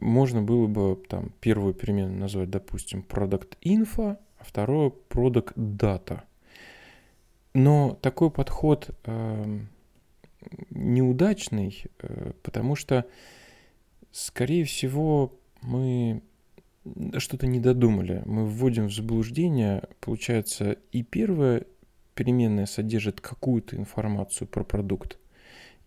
можно 0.00 0.42
было 0.42 0.66
бы 0.66 1.02
там 1.08 1.32
первую 1.40 1.72
переменную 1.72 2.18
назвать, 2.18 2.50
допустим, 2.50 3.04
product 3.08 3.56
info, 3.62 4.18
а 4.38 4.44
вторую 4.44 4.94
product 5.08 5.54
data. 5.56 6.20
Но 7.54 7.98
такой 8.02 8.30
подход 8.30 8.90
э, 9.04 9.60
неудачный, 10.70 11.84
э, 12.00 12.32
потому 12.42 12.76
что, 12.76 13.06
скорее 14.12 14.64
всего, 14.64 15.38
мы 15.62 16.22
что-то 17.18 17.46
не 17.46 17.60
додумали. 17.60 18.22
Мы 18.26 18.46
вводим 18.46 18.86
в 18.86 18.94
заблуждение, 18.94 19.82
получается, 20.00 20.76
и 20.92 21.02
первая 21.02 21.64
переменная 22.14 22.66
содержит 22.66 23.20
какую-то 23.20 23.76
информацию 23.76 24.48
про 24.48 24.64
продукт, 24.64 25.18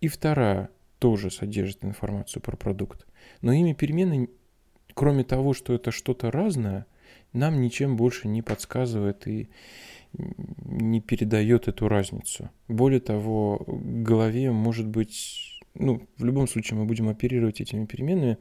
и 0.01 0.07
вторая 0.07 0.69
тоже 0.99 1.31
содержит 1.31 1.83
информацию 1.83 2.41
про 2.41 2.55
продукт. 2.55 3.07
Но 3.41 3.51
имя 3.53 3.73
переменной, 3.73 4.29
кроме 4.93 5.23
того, 5.23 5.53
что 5.53 5.73
это 5.73 5.91
что-то 5.91 6.29
разное, 6.29 6.85
нам 7.33 7.61
ничем 7.61 7.95
больше 7.95 8.27
не 8.27 8.41
подсказывает 8.41 9.27
и 9.27 9.49
не 10.13 11.01
передает 11.01 11.67
эту 11.67 11.87
разницу. 11.87 12.49
Более 12.67 12.99
того, 12.99 13.63
в 13.67 14.03
голове 14.03 14.51
может 14.51 14.87
быть, 14.87 15.61
ну, 15.75 16.07
в 16.17 16.25
любом 16.25 16.47
случае 16.47 16.79
мы 16.79 16.85
будем 16.85 17.09
оперировать 17.09 17.61
этими 17.61 17.85
переменными, 17.85 18.37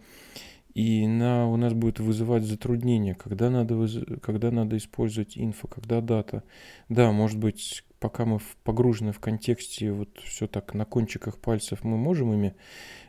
и 0.75 1.06
на, 1.06 1.48
у 1.48 1.56
нас 1.56 1.72
будет 1.72 1.98
вызывать 1.98 2.44
затруднения, 2.44 3.14
когда 3.14 3.50
надо, 3.50 3.88
когда 4.20 4.50
надо 4.50 4.76
использовать 4.76 5.37
инфо, 5.37 5.66
когда 5.66 6.00
дата. 6.00 6.44
Да, 6.88 7.10
может 7.10 7.38
быть, 7.38 7.84
пока 7.98 8.25
мы 8.25 8.38
погружены 8.62 9.12
в 9.12 9.18
контексте, 9.18 9.90
вот 9.90 10.20
все 10.22 10.46
так 10.46 10.75
на 10.75 10.84
кончиках 10.84 11.38
пальцев 11.38 11.82
мы 11.82 11.96
можем 11.96 12.32
ими 12.32 12.54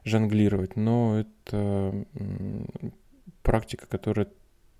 жонглировать, 0.03 0.75
но 0.75 1.19
это 1.19 2.05
практика, 3.43 3.87
которая 3.87 4.27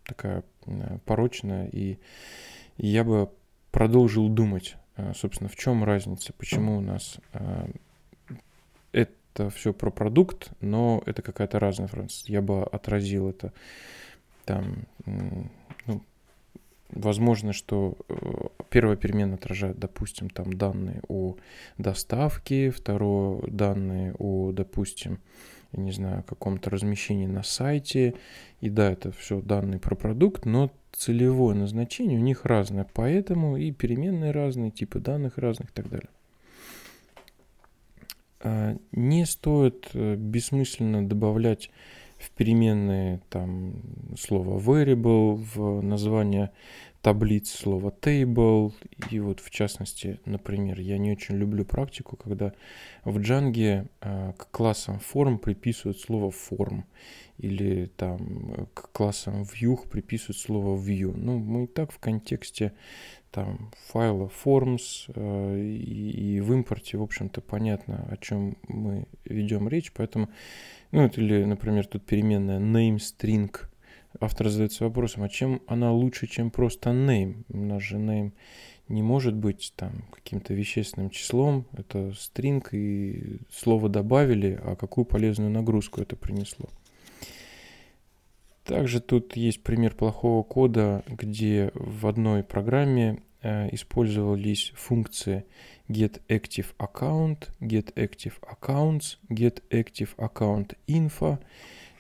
такая 0.04 0.44
порочная, 1.06 1.68
и 1.68 2.00
я 2.78 3.04
бы 3.04 3.30
продолжил 3.72 4.30
думать, 4.30 4.76
э, 4.98 5.14
собственно, 5.16 5.50
в 5.50 5.56
чем 5.56 5.84
разница, 5.84 6.34
почему 6.34 6.78
у 6.78 6.82
нас 6.82 7.18
э, 7.34 7.68
это 8.92 9.50
все 9.50 9.74
про 9.74 9.92
продукт, 9.92 10.52
но 10.62 11.02
это 11.06 11.22
какая-то 11.22 11.60
разная 11.60 11.88
информация. 11.88 12.32
Я 12.32 12.42
бы 12.42 12.64
отразил 12.64 13.30
это 13.30 13.54
там, 14.46 14.86
ну, 15.06 16.02
возможно, 16.90 17.54
что 17.54 17.98
э, 18.08 18.16
первая 18.70 18.98
перемена 18.98 19.36
отражает, 19.36 19.80
допустим, 19.80 20.30
там 20.30 20.54
данные 20.54 21.02
о 21.08 21.36
доставке, 21.78 22.72
второе 22.72 23.42
данные 23.48 24.16
о, 24.18 24.52
допустим, 24.52 25.20
я 25.72 25.84
не 25.84 25.92
знаю, 25.92 26.24
каком-то 26.24 26.70
размещении 26.70 27.28
на 27.28 27.44
сайте. 27.44 28.16
И 28.62 28.70
да, 28.70 28.92
это 28.92 29.12
все 29.12 29.42
данные 29.42 29.80
про 29.80 29.96
продукт, 29.96 30.46
но 30.46 30.72
целевое 30.92 31.56
назначение 31.56 32.18
у 32.18 32.24
них 32.24 32.46
разное, 32.46 32.88
поэтому 32.94 33.58
и 33.58 33.72
переменные 33.72 34.32
разные, 34.32 34.72
типы 34.72 35.00
данных 35.00 35.38
разных 35.38 35.70
и 35.70 35.74
так 35.74 35.90
далее. 35.90 36.10
А, 38.42 38.78
не 38.92 39.26
стоит 39.26 39.90
э, 39.94 40.16
бессмысленно 40.16 41.08
добавлять 41.08 41.70
в 42.18 42.32
переменные 42.32 43.22
там 43.30 43.82
слово 44.18 44.60
variable, 44.60 45.36
в 45.36 45.82
название 45.82 46.52
таблиц 47.02 47.50
слово 47.50 47.94
table. 48.02 48.74
И 49.10 49.20
вот 49.20 49.40
в 49.40 49.50
частности, 49.50 50.20
например, 50.26 50.80
я 50.80 50.98
не 50.98 51.12
очень 51.12 51.36
люблю 51.36 51.66
практику, 51.66 52.18
когда 52.18 52.54
в 53.04 53.18
Django 53.18 53.88
э, 54.02 54.34
к 54.38 54.52
классам 54.52 55.00
форм 55.00 55.40
приписывают 55.40 56.00
слово 56.00 56.32
form 56.32 56.84
или 57.38 57.86
там 57.96 58.68
к 58.74 58.92
классам 58.92 59.44
view 59.44 59.88
приписывают 59.88 60.38
слово 60.38 60.78
view. 60.78 61.14
Ну, 61.16 61.40
мы 61.40 61.64
и 61.64 61.68
так 61.68 61.92
в 61.92 62.00
контексте 62.00 62.74
там 63.32 63.72
файла 63.88 64.30
forms 64.44 65.10
э, 65.16 65.58
и, 65.58 66.36
и 66.36 66.42
в 66.42 66.52
импорте, 66.52 66.98
в 66.98 67.04
общем-то, 67.04 67.42
понятно, 67.42 68.08
о 68.12 68.18
чем 68.18 68.58
мы 68.68 69.06
ведем 69.24 69.70
речь, 69.70 69.92
поэтому, 69.94 70.30
ну, 70.92 71.06
или, 71.08 71.46
например, 71.46 71.86
тут 71.88 72.06
переменная 72.06 72.60
name 72.60 72.98
string– 72.98 73.56
автор 74.20 74.50
задается 74.50 74.84
вопросом, 74.84 75.24
а 75.24 75.30
чем 75.30 75.62
она 75.68 75.92
лучше, 75.92 76.28
чем 76.28 76.52
просто 76.52 76.92
name? 76.92 77.44
У 77.50 77.58
нас 77.58 77.82
же 77.82 77.98
name 77.98 78.34
не 78.90 79.04
может 79.04 79.36
быть 79.36 79.72
там 79.76 80.04
каким-то 80.12 80.54
вещественным 80.54 81.10
числом, 81.10 81.66
это 81.74 82.10
string, 82.10 82.64
и 82.72 83.40
слово 83.52 83.88
добавили, 83.88 84.60
а 84.64 84.76
какую 84.76 85.06
полезную 85.06 85.52
нагрузку 85.52 86.02
это 86.02 86.16
принесло. 86.16 86.68
Также 88.64 89.00
тут 89.00 89.36
есть 89.36 89.64
пример 89.64 89.96
плохого 89.96 90.44
кода, 90.44 91.04
где 91.08 91.72
в 91.74 92.08
одной 92.08 92.44
программе 92.44 93.24
э, 93.42 93.74
использовались 93.74 94.74
функции 94.76 95.46
getActiveAccount, 95.88 97.50
getActiveAccounts, 97.62 99.18
getActiveAccountInfo, 99.30 101.40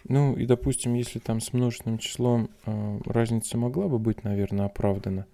ну 0.09 0.35
и, 0.35 0.47
допустим, 0.47 0.95
если 0.95 1.19
там 1.19 1.39
с 1.39 1.53
множественным 1.53 1.99
числом 1.99 2.49
э, 2.65 2.99
разница 3.05 3.59
могла 3.59 3.87
бы 3.87 3.99
быть, 3.99 4.23
наверное, 4.23 4.65
оправдана, 4.65 5.27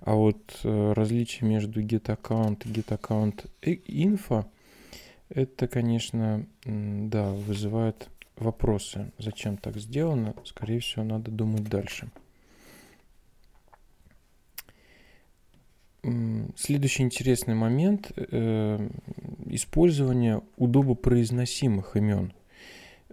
а 0.00 0.14
вот 0.14 0.60
э, 0.64 0.92
различие 0.92 1.48
между 1.48 1.82
getAccount 1.82 2.62
и 2.64 2.72
getAccountInfo, 2.72 4.46
это, 5.28 5.68
конечно, 5.68 6.46
да, 6.64 7.32
вызывает 7.32 8.08
вопросы, 8.36 9.12
зачем 9.18 9.58
так 9.58 9.76
сделано. 9.76 10.34
Скорее 10.44 10.80
всего, 10.80 11.04
надо 11.04 11.30
думать 11.30 11.64
дальше. 11.64 12.08
Следующий 16.56 17.02
интересный 17.02 17.54
момент 17.54 18.10
э,– 18.16 18.88
использование 19.46 20.40
удобопроизносимых 20.56 21.96
имен– 21.96 22.32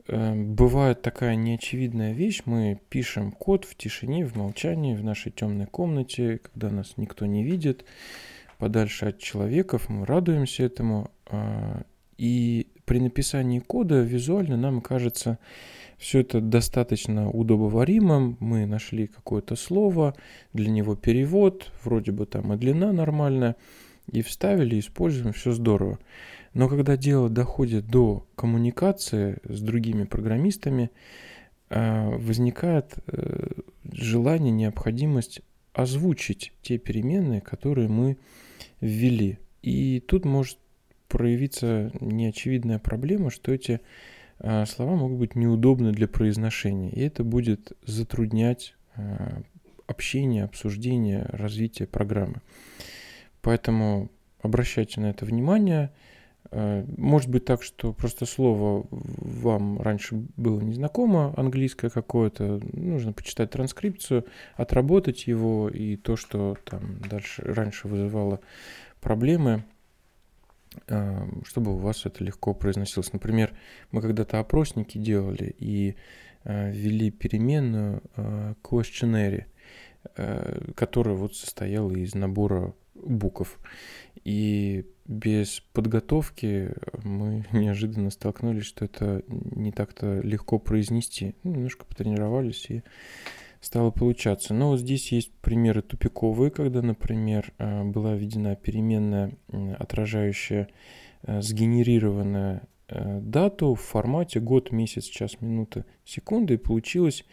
бывает 0.07 1.01
такая 1.01 1.35
неочевидная 1.35 2.13
вещь. 2.13 2.41
Мы 2.45 2.79
пишем 2.89 3.31
код 3.31 3.65
в 3.65 3.75
тишине, 3.75 4.25
в 4.25 4.35
молчании, 4.35 4.95
в 4.95 5.03
нашей 5.03 5.31
темной 5.31 5.67
комнате, 5.67 6.39
когда 6.39 6.69
нас 6.69 6.93
никто 6.97 7.25
не 7.25 7.43
видит, 7.43 7.85
подальше 8.57 9.07
от 9.07 9.19
человеков, 9.19 9.89
мы 9.89 10.05
радуемся 10.05 10.63
этому. 10.63 11.11
А, 11.27 11.81
и 12.17 12.67
при 12.85 12.99
написании 12.99 13.59
кода 13.59 14.01
визуально 14.01 14.57
нам 14.57 14.81
кажется 14.81 15.39
все 15.97 16.19
это 16.19 16.41
достаточно 16.41 17.29
удобоваримым. 17.29 18.37
Мы 18.39 18.65
нашли 18.65 19.07
какое-то 19.07 19.55
слово, 19.55 20.15
для 20.51 20.69
него 20.69 20.95
перевод, 20.95 21.71
вроде 21.83 22.11
бы 22.11 22.25
там 22.25 22.53
и 22.53 22.57
длина 22.57 22.91
нормальная, 22.91 23.55
и 24.11 24.21
вставили, 24.21 24.79
используем, 24.79 25.31
все 25.31 25.51
здорово. 25.51 25.99
Но 26.53 26.67
когда 26.67 26.97
дело 26.97 27.29
доходит 27.29 27.87
до 27.87 28.27
коммуникации 28.35 29.37
с 29.43 29.61
другими 29.61 30.03
программистами, 30.03 30.91
э, 31.69 32.09
возникает 32.17 32.95
э, 33.07 33.47
желание, 33.91 34.51
необходимость 34.51 35.41
озвучить 35.73 36.51
те 36.61 36.77
переменные, 36.77 37.39
которые 37.39 37.87
мы 37.87 38.17
ввели. 38.81 39.39
И 39.61 40.01
тут 40.01 40.25
может 40.25 40.57
проявиться 41.07 41.91
неочевидная 42.01 42.79
проблема, 42.79 43.29
что 43.29 43.53
эти 43.53 43.79
э, 44.39 44.65
слова 44.65 44.97
могут 44.97 45.19
быть 45.19 45.35
неудобны 45.35 45.93
для 45.93 46.09
произношения, 46.09 46.89
и 46.89 46.99
это 47.01 47.23
будет 47.23 47.71
затруднять 47.85 48.75
общение, 49.87 50.43
обсуждение, 50.43 51.25
развитие 51.31 51.87
программы. 51.87 52.41
Поэтому 53.41 54.11
обращайте 54.41 54.99
на 54.99 55.11
это 55.11 55.23
внимание– 55.23 55.91
может 56.51 57.29
быть 57.29 57.45
так, 57.45 57.63
что 57.63 57.93
просто 57.93 58.25
слово 58.25 58.85
вам 58.91 59.81
раньше 59.81 60.15
было 60.35 60.59
незнакомо, 60.59 61.33
английское 61.37 61.89
какое-то, 61.89 62.59
нужно 62.73 63.13
почитать 63.13 63.51
транскрипцию, 63.51 64.25
отработать 64.55 65.27
его, 65.27 65.69
и 65.69 65.95
то, 65.95 66.17
что 66.17 66.57
там 66.65 66.99
дальше 67.09 67.41
раньше 67.43 67.87
вызывало 67.87 68.41
проблемы, 68.99 69.63
э, 70.87 71.25
чтобы 71.45 71.73
у 71.73 71.77
вас 71.77 72.05
это 72.05 72.21
легко 72.21 72.53
произносилось. 72.53 73.13
Например, 73.13 73.53
мы 73.91 74.01
когда-то 74.01 74.39
опросники 74.39 74.97
делали 74.97 75.55
и 75.57 75.95
э, 76.43 76.71
ввели 76.71 77.11
переменную 77.11 78.03
questionnaire, 78.61 79.45
которая 80.75 81.15
вот 81.15 81.35
состояла 81.35 81.91
из 81.91 82.15
набора 82.15 82.73
букв. 83.03 83.59
И 84.23 84.85
без 85.05 85.61
подготовки 85.73 86.73
мы 87.03 87.45
неожиданно 87.51 88.11
столкнулись, 88.11 88.65
что 88.65 88.85
это 88.85 89.23
не 89.27 89.71
так-то 89.71 90.21
легко 90.21 90.59
произнести. 90.59 91.35
Ну, 91.43 91.55
немножко 91.55 91.85
потренировались 91.85 92.67
и 92.69 92.83
стало 93.61 93.91
получаться. 93.91 94.53
Но 94.53 94.69
вот 94.69 94.79
здесь 94.79 95.11
есть 95.11 95.31
примеры 95.41 95.81
тупиковые, 95.81 96.51
когда, 96.51 96.81
например, 96.81 97.53
э, 97.57 97.83
была 97.83 98.15
введена 98.15 98.55
переменная, 98.55 99.33
отражающая 99.77 100.69
э, 101.23 101.41
сгенерированную 101.41 102.61
э, 102.87 103.19
дату 103.21 103.75
в 103.75 103.81
формате 103.81 104.39
год, 104.39 104.71
месяц, 104.71 105.05
час, 105.05 105.41
минута, 105.41 105.85
секунда, 106.03 106.55
и 106.55 106.57
получилось 106.57 107.23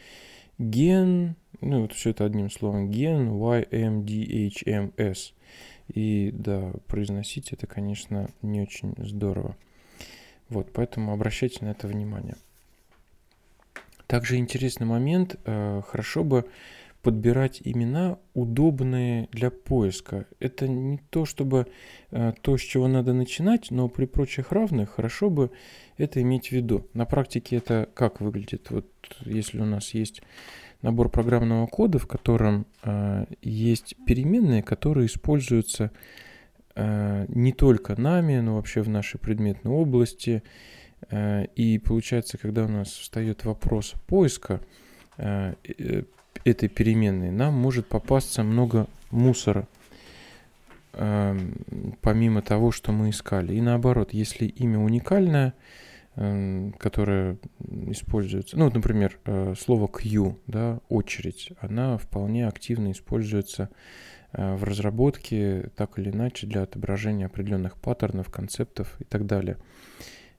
ген, 0.58 1.36
ну 1.60 1.82
вот 1.82 1.92
все 1.92 2.10
это 2.10 2.24
одним 2.24 2.50
словом, 2.50 2.90
ген 2.90 3.30
YMDHMS. 3.30 5.32
И 5.88 6.30
да, 6.32 6.72
произносить 6.86 7.52
это, 7.52 7.66
конечно, 7.66 8.28
не 8.42 8.60
очень 8.60 8.94
здорово. 8.98 9.56
Вот, 10.48 10.72
поэтому 10.72 11.12
обращайте 11.12 11.64
на 11.64 11.70
это 11.70 11.86
внимание. 11.86 12.36
Также 14.06 14.36
интересный 14.36 14.86
момент, 14.86 15.36
э, 15.44 15.82
хорошо 15.86 16.24
бы 16.24 16.46
подбирать 17.02 17.60
имена, 17.64 18.18
удобные 18.34 19.28
для 19.32 19.50
поиска. 19.50 20.26
Это 20.40 20.66
не 20.66 20.98
то, 21.10 21.24
чтобы 21.24 21.68
э, 22.10 22.32
то, 22.40 22.56
с 22.56 22.60
чего 22.60 22.88
надо 22.88 23.12
начинать, 23.12 23.70
но 23.70 23.88
при 23.88 24.06
прочих 24.06 24.50
равных 24.52 24.90
хорошо 24.90 25.30
бы 25.30 25.50
это 25.96 26.20
иметь 26.22 26.48
в 26.48 26.52
виду. 26.52 26.86
На 26.94 27.04
практике 27.04 27.56
это 27.56 27.88
как 27.94 28.20
выглядит? 28.20 28.70
Вот 28.70 28.86
если 29.24 29.60
у 29.60 29.64
нас 29.64 29.94
есть 29.94 30.22
набор 30.82 31.08
программного 31.08 31.66
кода, 31.66 31.98
в 31.98 32.06
котором 32.06 32.66
э, 32.82 33.26
есть 33.42 33.94
переменные, 34.06 34.62
которые 34.62 35.06
используются 35.06 35.90
э, 36.74 37.26
не 37.28 37.52
только 37.52 38.00
нами, 38.00 38.38
но 38.38 38.56
вообще 38.56 38.82
в 38.82 38.88
нашей 38.88 39.18
предметной 39.18 39.72
области. 39.72 40.42
Э, 41.10 41.46
и 41.56 41.78
получается, 41.78 42.38
когда 42.38 42.64
у 42.64 42.68
нас 42.68 42.88
встает 42.88 43.44
вопрос 43.44 43.94
поиска 44.06 44.60
э, 45.16 45.54
э, 45.64 46.02
этой 46.44 46.68
переменной, 46.68 47.30
нам 47.30 47.54
может 47.54 47.86
попасться 47.86 48.44
много 48.44 48.86
мусора, 49.10 49.66
э, 50.92 51.36
помимо 52.00 52.42
того, 52.42 52.70
что 52.70 52.92
мы 52.92 53.10
искали. 53.10 53.54
И 53.54 53.60
наоборот, 53.60 54.12
если 54.12 54.46
имя 54.46 54.78
уникальное, 54.78 55.54
которая 56.78 57.38
используется, 57.86 58.58
ну, 58.58 58.64
вот, 58.64 58.74
например, 58.74 59.20
э, 59.24 59.54
слово 59.56 59.86
queue, 59.86 60.36
да, 60.48 60.80
очередь, 60.88 61.50
она 61.60 61.96
вполне 61.96 62.48
активно 62.48 62.90
используется 62.90 63.70
э, 64.32 64.56
в 64.56 64.64
разработке 64.64 65.70
так 65.76 65.96
или 65.98 66.10
иначе 66.10 66.48
для 66.48 66.62
отображения 66.62 67.26
определенных 67.26 67.76
паттернов, 67.76 68.30
концептов 68.30 68.96
и 68.98 69.04
так 69.04 69.26
далее. 69.26 69.58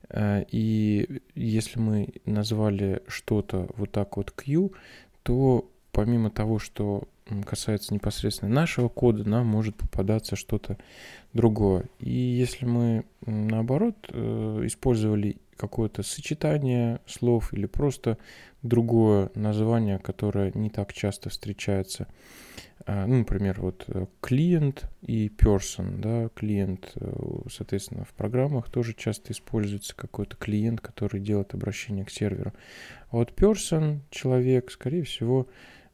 Э, 0.10 0.44
и 0.52 1.22
если 1.34 1.80
мы 1.80 2.10
назвали 2.26 3.02
что-то 3.08 3.70
вот 3.78 3.94
так 3.94 4.18
вот 4.18 4.34
queue, 4.36 4.76
то 5.24 5.72
помимо 5.94 6.30
того, 6.30 6.60
что 6.60 7.08
касается 7.46 7.94
непосредственно 7.94 8.54
нашего 8.54 8.89
кода, 8.89 9.24
нам 9.24 9.48
может 9.48 9.78
попадаться 9.78 10.36
что-то 10.36 10.78
другое. 11.32 11.86
И 12.00 12.10
если 12.12 12.65
мы, 12.65 13.06
наоборот, 13.26 14.10
использовали 14.10 15.38
какое-то 15.60 16.02
сочетание 16.04 17.02
слов 17.06 17.54
или 17.54 17.65
просто 17.65 18.17
другое 18.63 19.30
название, 19.36 20.00
которое 20.00 20.52
не 20.56 20.69
так 20.69 20.93
часто 20.93 21.30
встречается, 21.30 22.08
а, 22.86 23.06
ну, 23.06 23.19
например, 23.19 23.60
вот 23.62 23.84
э, 23.88 24.06
клиент 24.22 24.89
и 25.02 25.28
person, 25.28 26.00
да, 26.00 26.30
клиент, 26.30 26.93
э, 26.95 27.39
соответственно, 27.52 28.06
в 28.06 28.13
программах 28.13 28.69
тоже 28.69 28.93
часто 28.93 29.34
используется 29.34 29.95
какой-то 29.95 30.38
клиент, 30.38 30.82
который 30.82 31.19
делает 31.19 31.54
обращение 31.54 32.06
к 32.06 32.10
серверу. 32.10 32.54
А 33.12 33.17
вот 33.17 33.34
person, 33.34 34.00
человек, 34.10 34.72
скорее 34.72 35.04
всего, 35.04 35.48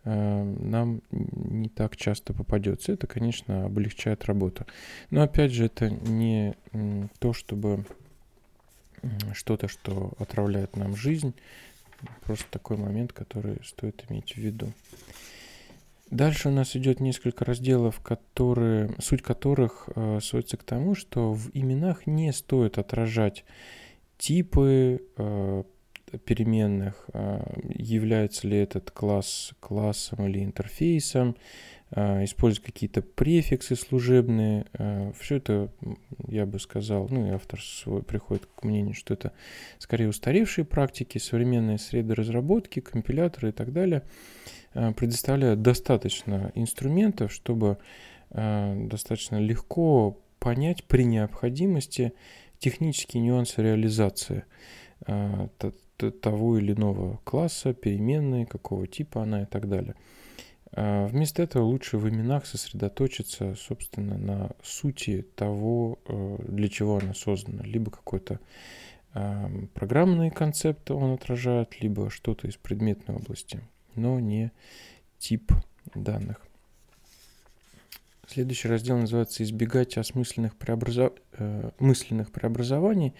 э, 0.03 0.43
нам 0.43 1.01
не 1.11 1.69
так 1.69 1.97
часто 1.97 2.33
попадется. 2.33 2.93
Это, 2.93 3.07
конечно, 3.07 3.65
облегчает 3.65 4.25
работу. 4.25 4.65
Но 5.09 5.23
опять 5.23 5.51
же, 5.51 5.65
это 5.65 5.89
не 5.89 6.55
то, 7.19 7.33
чтобы 7.33 7.85
что-то, 9.33 9.67
что 9.67 10.13
отравляет 10.19 10.75
нам 10.75 10.95
жизнь. 10.95 11.33
Просто 12.21 12.45
такой 12.49 12.77
момент, 12.77 13.13
который 13.13 13.57
стоит 13.63 14.03
иметь 14.09 14.33
в 14.33 14.37
виду. 14.37 14.71
Дальше 16.11 16.49
у 16.49 16.51
нас 16.51 16.75
идет 16.75 16.99
несколько 16.99 17.45
разделов, 17.45 17.99
которые, 17.99 18.93
суть 18.99 19.23
которых 19.23 19.89
э, 19.95 20.19
сводится 20.21 20.55
к 20.55 20.63
тому, 20.63 20.93
что 20.93 21.33
в 21.33 21.49
именах 21.53 22.05
не 22.05 22.31
стоит 22.31 22.77
отражать 22.77 23.43
типы 24.19 25.01
э, 25.17 25.63
переменных, 26.25 27.05
э, 27.11 27.43
является 27.73 28.47
ли 28.47 28.57
этот 28.57 28.91
класс 28.91 29.53
классом 29.59 30.27
или 30.27 30.43
интерфейсом, 30.43 31.35
использовать 31.91 32.65
какие-то 32.65 33.01
префиксы 33.01 33.75
служебные. 33.75 34.65
Э, 34.73 35.11
все 35.19 35.35
это, 35.37 35.69
я 36.27 36.45
бы 36.45 36.59
сказал, 36.59 37.07
ну 37.09 37.27
и 37.27 37.29
автор 37.29 37.61
свой 37.61 38.03
приходит 38.03 38.47
к 38.55 38.63
мнению, 38.63 38.95
что 38.95 39.13
это 39.13 39.31
скорее 39.77 40.09
устаревшие 40.09 40.65
практики, 40.65 41.17
современные 41.17 41.77
среды 41.77 42.15
разработки, 42.15 42.79
компиляторы 42.79 43.49
и 43.49 43.51
так 43.51 43.71
далее– 43.71 44.03
Э, 44.75 44.91
предоставляют 44.91 45.61
достаточно 45.61 46.51
инструментов, 46.53 47.31
чтобы 47.31 47.77
достаточно 48.31 49.39
легко 49.39 50.17
понять 50.39 50.83
при 50.83 51.05
необходимости 51.05 52.11
технические 52.57 53.23
нюансы 53.23 53.61
реализации 53.61 54.43
того 56.21 56.57
или 56.57 56.73
иного 56.73 57.21
класса, 57.23 57.73
переменной, 57.73 58.45
какого 58.45 58.87
типа 58.87 59.23
она 59.23 59.43
и 59.43 59.45
так 59.45 59.69
далее. 59.69 59.95
Вместо 60.71 61.43
этого 61.43 61.63
лучше 61.63 61.97
в 61.97 62.09
именах 62.09 62.45
сосредоточиться, 62.45 63.55
собственно, 63.55 64.17
на 64.17 64.51
сути 64.61 65.25
того, 65.35 65.99
для 66.39 66.67
чего 66.67 66.97
она 66.97 67.13
создана. 67.13 67.63
Либо 67.63 67.91
какой-то 67.91 68.39
программный 69.73 70.31
концепт 70.31 70.91
он 70.91 71.13
отражает, 71.13 71.79
либо 71.81 72.09
что-то 72.09 72.47
из 72.47 72.57
предметной 72.57 73.15
области 73.15 73.61
но 73.95 74.19
не 74.19 74.51
тип 75.17 75.51
данных. 75.93 76.41
Следующий 78.27 78.67
раздел 78.67 78.97
называется 78.97 79.43
«Избегать 79.43 79.97
осмысленных 79.97 80.55
преобразов... 80.55 81.13
э, 81.33 81.69
мысленных 81.79 82.31
преобразований». 82.31 83.13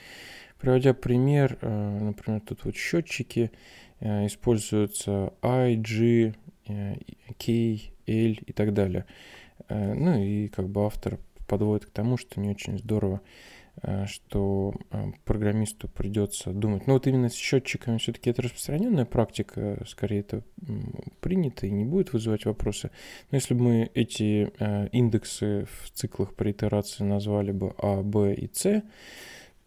Приводя 0.60 0.93
пример, 0.93 1.60
э, 1.62 1.99
например, 1.99 2.41
тут 2.41 2.65
вот 2.65 2.75
счетчики, 2.75 3.51
э, 3.99 4.25
используются 4.25 5.34
I, 5.43 5.75
э, 6.67 6.95
K, 7.38 7.51
L 8.08 8.36
и 8.45 8.54
так 8.54 8.73
далее. 8.73 9.06
Э, 9.69 9.93
ну 9.93 10.21
и 10.21 10.47
как 10.47 10.69
бы 10.69 10.86
автор 10.86 11.19
подводит 11.47 11.86
к 11.86 11.91
тому, 11.91 12.17
что 12.17 12.39
не 12.39 12.49
очень 12.49 12.78
здорово 12.78 13.21
Э, 13.82 14.06
что 14.08 14.73
э, 14.91 15.12
программисту 15.25 15.89
придется 15.89 16.51
думать. 16.51 16.88
Но 16.88 16.93
вот 16.93 17.08
именно 17.08 17.30
с 17.30 17.34
счетчиками 17.34 17.97
все-таки 17.97 18.30
это 18.30 18.41
распространенная 18.41 19.06
практика, 19.06 19.84
скорее 19.86 20.21
это 20.21 20.43
принято 21.19 21.67
и 21.67 21.71
не 21.71 21.84
будет 21.84 22.13
вызывать 22.13 22.45
вопросы. 22.45 22.89
Но 23.32 23.36
если 23.36 23.54
бы 23.54 23.63
мы 23.63 23.91
эти 23.93 24.54
э, 24.60 24.88
индексы 24.91 25.67
в 25.82 25.91
циклах 25.91 26.34
по 26.36 26.49
итерации 26.49 27.04
назвали 27.04 27.51
бы 27.51 27.73
А, 27.78 28.01
Б 28.01 28.34
и 28.34 28.49
С, 28.51 28.82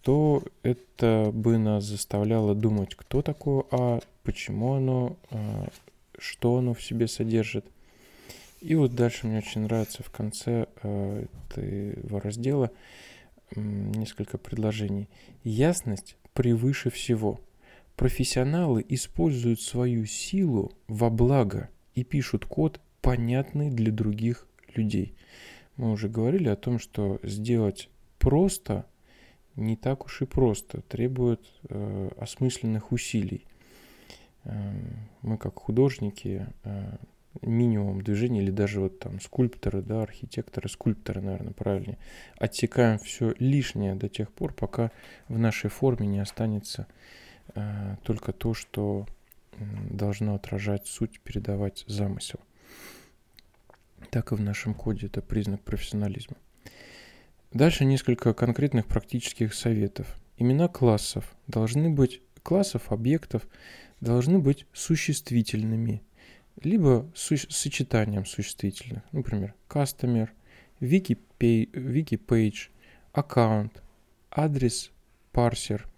то 0.02 0.42
это 0.62 1.30
бы 1.34 1.58
нас 1.58 1.84
заставляло 1.84 2.54
думать, 2.54 2.94
кто 2.94 3.20
такое 3.20 3.64
А, 3.70 4.00
почему 4.22 4.74
оно, 4.74 5.16
что 6.18 6.56
оно 6.56 6.74
в 6.74 6.82
себе 6.82 7.08
содержит. 7.08 7.64
И 8.60 8.74
вот 8.74 8.94
дальше 8.94 9.26
мне 9.26 9.38
очень 9.38 9.62
нравится 9.62 10.02
в 10.02 10.10
конце 10.10 10.66
этого 10.82 12.20
раздела– 12.20 12.70
несколько 13.56 14.38
предложений. 14.38 15.08
Ясность 15.44 16.16
превыше 16.34 16.90
всего. 16.90 17.40
Профессионалы 17.96 18.84
используют 18.88 19.60
свою 19.60 20.06
силу 20.06 20.72
во 20.86 21.10
благо 21.10 21.68
и 21.94 22.04
пишут 22.04 22.44
код, 22.44 22.80
понятный 23.00 23.70
для 23.70 23.90
других 23.90 24.46
людей. 24.74 25.14
Мы 25.76 25.90
уже 25.90 26.08
говорили 26.08 26.48
о 26.48 26.56
том, 26.56 26.78
что 26.78 27.18
сделать 27.22 27.88
просто 28.18 28.86
не 29.56 29.76
так 29.76 30.06
уж 30.06 30.22
и 30.22 30.26
просто, 30.26 30.82
требует 30.82 31.40
э, 31.68 32.10
осмысленных 32.18 32.92
усилий. 32.92 33.44
Э, 34.44 34.72
мы 35.22 35.38
как 35.38 35.58
художники 35.58 36.46
э, 36.64 36.96
минимум 37.42 38.02
движения, 38.02 38.42
или 38.42 38.50
даже 38.50 38.80
вот 38.80 38.98
там 38.98 39.20
скульпторы, 39.20 39.82
да, 39.82 40.02
архитекторы, 40.02 40.68
скульпторы, 40.68 41.20
наверное, 41.20 41.52
правильнее, 41.52 41.98
отсекаем 42.38 42.98
все 42.98 43.34
лишнее 43.38 43.94
до 43.94 44.08
тех 44.08 44.32
пор, 44.32 44.52
пока 44.52 44.90
в 45.28 45.38
нашей 45.38 45.70
форме 45.70 46.06
не 46.06 46.20
останется 46.20 46.86
э, 47.54 47.96
только 48.02 48.32
то, 48.32 48.54
что 48.54 49.06
должно 49.90 50.34
отражать 50.34 50.86
суть, 50.86 51.20
передавать 51.20 51.84
замысел. 51.88 52.38
Так 54.10 54.32
и 54.32 54.36
в 54.36 54.40
нашем 54.40 54.74
коде 54.74 55.06
это 55.06 55.20
признак 55.20 55.60
профессионализма. 55.62 56.36
Дальше 57.52 57.84
несколько 57.84 58.34
конкретных 58.34 58.86
практических 58.86 59.54
советов. 59.54 60.18
Имена 60.36 60.68
классов 60.68 61.34
должны 61.46 61.90
быть, 61.90 62.22
классов, 62.42 62.92
объектов 62.92 63.46
должны 64.00 64.38
быть 64.38 64.66
существительными– 64.72 66.02
либо 66.62 67.10
с 67.14 67.36
сочетанием 67.48 68.24
существительных. 68.24 69.02
Например, 69.12 69.54
customer, 69.68 70.28
wiki, 70.80 71.18
wiki 71.38 72.18
page, 72.24 72.70
аккаунт, 73.12 73.82
адрес, 74.30 74.90
парсер. 75.32 75.88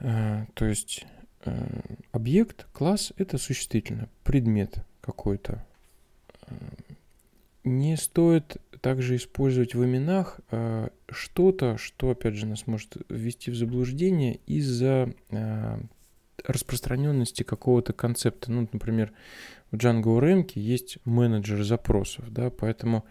Э, 0.00 0.46
то 0.54 0.64
есть 0.64 1.04
э, 1.44 1.80
объект, 2.12 2.66
класс– 2.72 3.12
это 3.16 3.38
существительное, 3.38 4.08
предмет 4.24 4.84
какой-то. 5.00 5.64
Э, 6.42 6.54
не 7.64 7.96
стоит 7.96 8.56
также 8.80 9.16
использовать 9.16 9.74
в 9.74 9.84
именах 9.84 10.40
что-то, 11.10 11.76
что, 11.76 12.10
опять 12.10 12.34
же, 12.34 12.46
нас 12.46 12.66
может 12.66 12.96
ввести 13.10 13.50
в 13.50 13.56
заблуждение 13.56 14.36
из-за 14.46 15.12
распространенности 16.48 17.42
какого-то 17.44 17.92
концепта. 17.92 18.50
Ну, 18.50 18.68
например, 18.72 19.12
в 19.70 19.76
Django 19.76 20.18
REMK 20.18 20.52
есть 20.54 20.98
менеджер 21.04 21.62
запросов, 21.62 22.32
да, 22.32 22.50
поэтому 22.50 23.04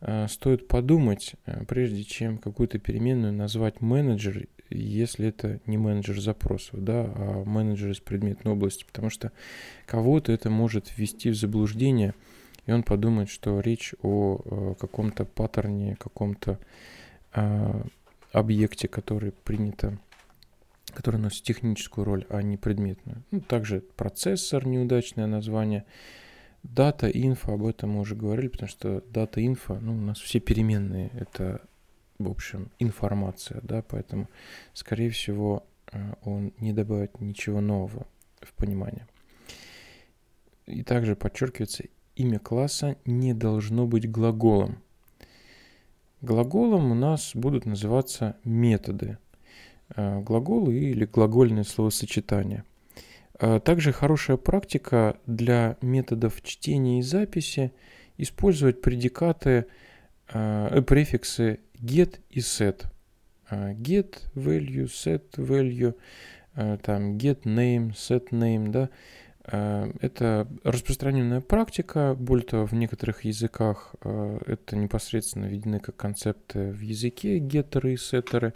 э, 0.00 0.28
стоит 0.28 0.68
подумать, 0.68 1.34
э, 1.44 1.64
прежде 1.64 2.04
чем 2.04 2.38
какую-то 2.38 2.78
переменную 2.78 3.32
назвать 3.32 3.80
менеджер, 3.80 4.46
если 4.70 5.28
это 5.28 5.60
не 5.66 5.76
менеджер 5.76 6.20
запросов, 6.20 6.82
да, 6.82 7.12
а 7.14 7.44
менеджер 7.44 7.90
из 7.90 7.98
предметной 7.98 8.52
области, 8.52 8.84
потому 8.84 9.10
что 9.10 9.32
кого-то 9.84 10.30
это 10.32 10.48
может 10.48 10.96
ввести 10.96 11.30
в 11.30 11.36
заблуждение, 11.36 12.14
и 12.66 12.72
он 12.72 12.84
подумает, 12.84 13.28
что 13.28 13.58
речь 13.58 13.94
о 14.00 14.40
э, 14.44 14.74
каком-то 14.78 15.24
паттерне, 15.24 15.96
каком-то 15.96 16.58
объекте, 18.32 18.88
который 18.88 19.32
принято 19.32 19.98
который 20.96 21.20
носит 21.20 21.44
техническую 21.44 22.06
роль, 22.06 22.26
а 22.30 22.40
не 22.40 22.56
предметную. 22.56 23.22
Ну, 23.30 23.42
также 23.42 23.82
процессор, 23.96 24.66
неудачное 24.66 25.26
название. 25.26 25.84
Дата, 26.62 27.08
инфо, 27.08 27.52
об 27.52 27.66
этом 27.66 27.90
мы 27.90 28.00
уже 28.00 28.16
говорили, 28.16 28.48
потому 28.48 28.68
что 28.70 29.02
дата, 29.10 29.44
инфо, 29.46 29.78
ну, 29.78 29.92
у 29.92 30.00
нас 30.00 30.18
все 30.18 30.40
переменные, 30.40 31.10
это, 31.12 31.60
в 32.18 32.30
общем, 32.30 32.70
информация, 32.78 33.60
да, 33.62 33.82
поэтому, 33.82 34.28
скорее 34.72 35.10
всего, 35.10 35.66
э, 35.92 36.14
он 36.22 36.54
не 36.60 36.72
добавит 36.72 37.20
ничего 37.20 37.60
нового 37.60 38.06
в 38.40 38.54
понимание. 38.54 39.06
И 40.64 40.82
также 40.82 41.14
подчеркивается, 41.14 41.84
имя 42.16 42.38
класса 42.38 42.96
не 43.04 43.34
должно 43.34 43.86
быть 43.86 44.10
глаголом. 44.10 44.82
Глаголом 46.22 46.90
у 46.90 46.94
нас 46.94 47.32
будут 47.34 47.66
называться 47.66 48.36
методы– 48.44 49.18
глаголы 49.94 50.74
или 50.74 51.04
глагольные 51.04 51.64
словосочетания. 51.64 52.64
Также 53.38 53.92
хорошая 53.92 54.36
практика 54.36 55.18
для 55.26 55.76
методов 55.82 56.42
чтения 56.42 57.00
и 57.00 57.02
записи 57.02 57.72
использовать 58.16 58.80
предикаты, 58.80 59.66
э, 60.32 60.82
префиксы 60.86 61.60
get 61.74 62.18
и 62.30 62.40
set. 62.40 62.86
Get 63.50 64.22
value, 64.34 64.86
set 64.86 65.24
value, 65.36 65.94
там 66.54 67.16
get 67.16 67.42
name, 67.42 67.92
set 67.92 68.30
name, 68.30 68.70
да, 68.70 68.90
Э, 69.46 69.92
это 70.00 70.48
распространенная 70.64 71.40
практика, 71.40 72.16
более 72.18 72.46
того, 72.46 72.66
в 72.66 72.72
некоторых 72.72 73.24
языках 73.24 73.94
э, 74.02 74.38
это 74.46 74.76
непосредственно 74.76 75.46
введены 75.46 75.78
как 75.78 75.96
концепты 75.96 76.72
в 76.72 76.80
языке, 76.80 77.38
геттеры 77.38 77.94
и 77.94 77.96
сеттеры. 77.96 78.54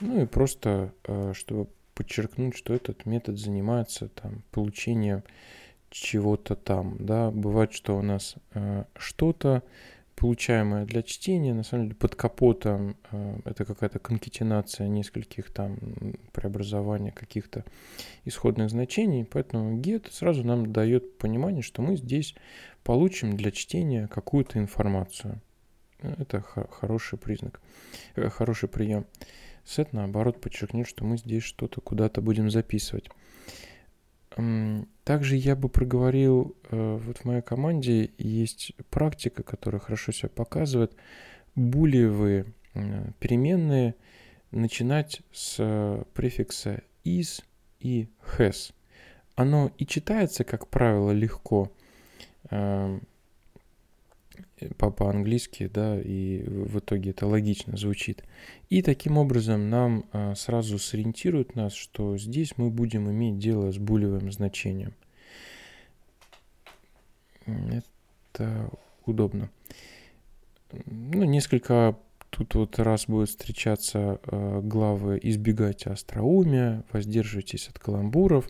Ну 0.00 0.22
и 0.22 0.26
просто, 0.26 0.92
э, 1.04 1.32
чтобы 1.34 1.68
подчеркнуть, 1.94 2.56
что 2.56 2.74
этот 2.74 3.06
метод 3.06 3.38
занимается 3.38 4.08
там, 4.08 4.42
получением 4.50 5.22
чего-то 5.90 6.56
там. 6.56 6.96
Да? 6.98 7.30
Бывает, 7.30 7.72
что 7.72 7.96
у 7.96 8.02
нас 8.02 8.34
что-то 8.96 9.62
получаемое 10.16 10.84
для 10.84 11.02
чтения, 11.02 11.54
на 11.54 11.64
самом 11.64 11.86
деле 11.86 11.96
под 11.96 12.14
капотом 12.14 12.96
э, 13.10 13.38
это 13.44 13.64
какая-то 13.64 13.98
конкетинация 13.98 14.86
нескольких 14.88 15.50
там 15.50 15.76
преобразования 16.32 17.10
каких-то 17.10 17.64
исходных 18.24 18.70
значений, 18.70 19.24
поэтому 19.24 19.80
get 19.80 20.10
сразу 20.12 20.44
нам 20.44 20.72
дает 20.72 21.18
понимание, 21.18 21.62
что 21.62 21.82
мы 21.82 21.96
здесь 21.96 22.34
получим 22.84 23.36
для 23.36 23.50
чтения 23.50 24.08
какую-то 24.08 24.58
информацию. 24.58 25.40
Это 26.00 26.42
хороший 26.42 27.18
признак, 27.18 27.60
э, 28.14 28.28
хороший 28.28 28.68
прием. 28.68 29.06
Set, 29.64 29.88
наоборот, 29.92 30.40
подчеркнет, 30.40 30.86
что 30.86 31.04
мы 31.04 31.16
здесь 31.16 31.42
что-то 31.42 31.80
куда-то 31.80 32.20
будем 32.20 32.50
записывать. 32.50 33.08
Также 35.04 35.36
я 35.36 35.54
бы 35.54 35.68
проговорил, 35.68 36.56
э, 36.70 36.98
вот 37.00 37.18
в 37.18 37.24
моей 37.24 37.42
команде 37.42 38.10
есть 38.18 38.72
практика, 38.90 39.42
которая 39.42 39.80
хорошо 39.80 40.10
себя 40.12 40.28
показывает, 40.28 40.96
булевые 41.54 42.46
переменные 43.20 43.94
начинать 44.50 45.22
с 45.32 46.04
префикса 46.14 46.82
is 47.04 47.44
и 47.80 48.08
has. 48.36 48.72
Оно 49.36 49.70
и 49.78 49.86
читается, 49.86 50.44
как 50.44 50.68
правило, 50.68 51.10
легко, 51.10 51.72
эм, 52.50 53.02
по-английски, 54.78 55.70
да, 55.72 56.00
и 56.00 56.42
в 56.46 56.78
итоге 56.78 57.10
это 57.10 57.26
логично 57.26 57.76
звучит. 57.76 58.24
И 58.70 58.82
таким 58.82 59.18
образом 59.18 59.70
нам 59.70 60.04
а, 60.12 60.34
сразу 60.34 60.78
сориентирует 60.78 61.54
нас, 61.54 61.72
что 61.72 62.16
здесь 62.16 62.56
мы 62.56 62.70
будем 62.70 63.10
иметь 63.10 63.38
дело 63.38 63.70
с 63.70 63.78
булевым 63.78 64.30
значением. 64.32 64.94
Это 67.46 68.70
удобно. 69.04 69.50
Ну, 70.86 71.24
несколько 71.24 71.96
тут 72.30 72.54
вот 72.54 72.78
раз 72.78 73.06
будет 73.06 73.28
встречаться 73.28 74.18
э, 74.24 74.60
главы 74.62 75.20
«Избегайте 75.22 75.90
остроумия», 75.90 76.84
«Воздерживайтесь 76.92 77.68
от 77.68 77.78
каламбуров». 77.78 78.48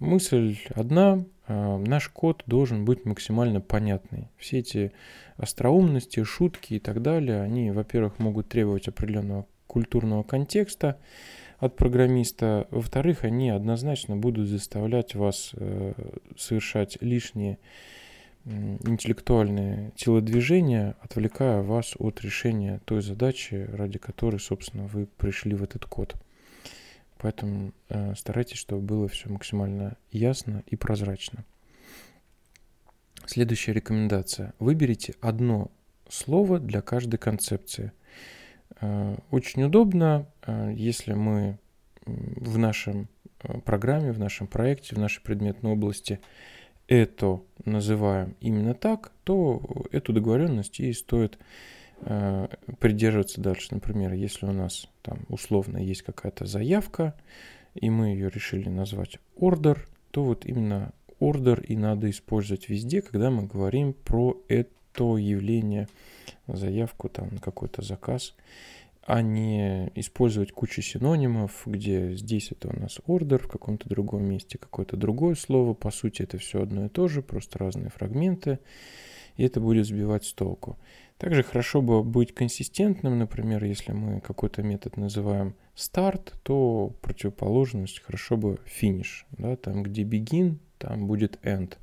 Мысль 0.00 0.56
одна, 0.74 1.26
э, 1.46 1.76
наш 1.76 2.08
код 2.08 2.42
должен 2.46 2.86
быть 2.86 3.04
максимально 3.04 3.60
понятный. 3.60 4.28
Все 4.38 4.60
эти 4.60 4.92
остроумности, 5.36 6.24
шутки 6.24 6.74
и 6.74 6.78
так 6.78 7.02
далее, 7.02 7.42
они, 7.42 7.70
во-первых, 7.70 8.18
могут 8.18 8.48
требовать 8.48 8.88
определенного 8.88 9.46
культурного 9.66 10.22
контекста 10.22 10.98
от 11.58 11.76
программиста, 11.76 12.66
во-вторых, 12.70 13.24
они 13.24 13.50
однозначно 13.50 14.16
будут 14.16 14.48
заставлять 14.48 15.14
вас 15.14 15.50
э, 15.52 15.92
совершать 16.34 16.96
лишние 17.02 17.58
интеллектуальные 18.46 19.92
телодвижения, 19.96 20.96
отвлекая 21.02 21.60
вас 21.60 21.94
от 21.98 22.22
решения 22.22 22.80
той 22.86 23.02
задачи, 23.02 23.68
ради 23.70 23.98
которой, 23.98 24.40
собственно, 24.40 24.86
вы 24.86 25.04
пришли 25.04 25.54
в 25.54 25.62
этот 25.62 25.84
код. 25.84 26.16
Поэтому 27.20 27.72
э, 27.88 28.14
старайтесь, 28.16 28.56
чтобы 28.56 28.82
было 28.82 29.08
все 29.08 29.28
максимально 29.28 29.96
ясно 30.10 30.62
и 30.66 30.76
прозрачно. 30.76 31.44
Следующая 33.26 33.74
рекомендация. 33.74 34.54
Выберите 34.58 35.14
одно 35.20 35.70
слово 36.08 36.58
для 36.58 36.80
каждой 36.80 37.18
концепции. 37.18 37.92
Э, 38.80 39.16
очень 39.30 39.62
удобно, 39.62 40.26
э, 40.46 40.72
если 40.74 41.12
мы 41.12 41.58
в 42.06 42.56
нашем 42.56 43.08
э, 43.42 43.60
программе, 43.60 44.12
в 44.12 44.18
нашем 44.18 44.46
проекте, 44.46 44.94
в 44.96 44.98
нашей 44.98 45.22
предметной 45.22 45.72
области 45.72 46.20
это 46.88 47.40
называем 47.64 48.34
именно 48.40 48.74
так, 48.74 49.12
то 49.24 49.62
эту 49.92 50.12
договоренность 50.12 50.80
и 50.80 50.92
стоит 50.92 51.38
придерживаться 52.78 53.40
дальше. 53.40 53.68
Например, 53.72 54.12
если 54.12 54.46
у 54.46 54.52
нас 54.52 54.88
там 55.02 55.20
условно 55.28 55.78
есть 55.78 56.02
какая-то 56.02 56.46
заявка, 56.46 57.14
и 57.74 57.90
мы 57.90 58.08
ее 58.08 58.30
решили 58.30 58.68
назвать 58.68 59.18
order, 59.36 59.78
то 60.10 60.24
вот 60.24 60.44
именно 60.44 60.92
order 61.20 61.64
и 61.64 61.76
надо 61.76 62.10
использовать 62.10 62.68
везде, 62.68 63.02
когда 63.02 63.30
мы 63.30 63.46
говорим 63.46 63.92
про 63.92 64.36
это 64.48 65.16
явление, 65.16 65.88
заявку 66.46 67.08
там 67.08 67.28
на 67.34 67.38
какой-то 67.38 67.82
заказ, 67.82 68.34
а 69.02 69.22
не 69.22 69.90
использовать 69.94 70.52
кучу 70.52 70.82
синонимов, 70.82 71.62
где 71.66 72.14
здесь 72.14 72.52
это 72.52 72.68
у 72.68 72.78
нас 72.78 72.98
order, 73.06 73.38
в 73.38 73.48
каком-то 73.48 73.88
другом 73.88 74.24
месте 74.24 74.58
какое-то 74.58 74.96
другое 74.96 75.34
слово. 75.34 75.74
По 75.74 75.90
сути, 75.90 76.22
это 76.22 76.38
все 76.38 76.62
одно 76.62 76.86
и 76.86 76.88
то 76.88 77.08
же, 77.08 77.22
просто 77.22 77.58
разные 77.58 77.90
фрагменты, 77.90 78.58
и 79.36 79.44
это 79.44 79.60
будет 79.60 79.86
сбивать 79.86 80.24
с 80.24 80.32
толку. 80.32 80.78
Также 81.20 81.42
хорошо 81.42 81.82
бы 81.82 82.02
быть 82.02 82.34
консистентным, 82.34 83.18
например, 83.18 83.62
если 83.62 83.92
мы 83.92 84.22
какой-то 84.22 84.62
метод 84.62 84.96
называем 84.96 85.54
старт, 85.74 86.32
то 86.42 86.94
противоположность 87.02 88.00
хорошо 88.00 88.38
бы 88.38 88.58
finish, 88.64 89.26
да, 89.32 89.54
там 89.56 89.82
где 89.82 90.02
begin, 90.02 90.56
там 90.78 91.06
будет 91.06 91.38
end. 91.42 91.74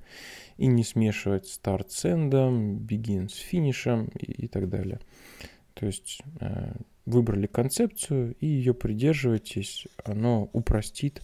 И 0.58 0.66
не 0.66 0.84
смешивать 0.84 1.46
старт 1.46 1.92
с 1.92 2.06
эндом, 2.06 2.78
begin 2.78 3.30
с 3.30 3.36
финишем 3.36 4.10
и, 4.20 4.46
и 4.46 4.48
так 4.48 4.70
далее. 4.70 5.00
То 5.76 5.86
есть 5.86 6.24
э, 6.40 6.74
выбрали 7.06 7.46
концепцию 7.46 8.36
и 8.40 8.48
ее 8.48 8.74
придерживайтесь, 8.74 9.86
оно 10.04 10.50
упростит 10.52 11.22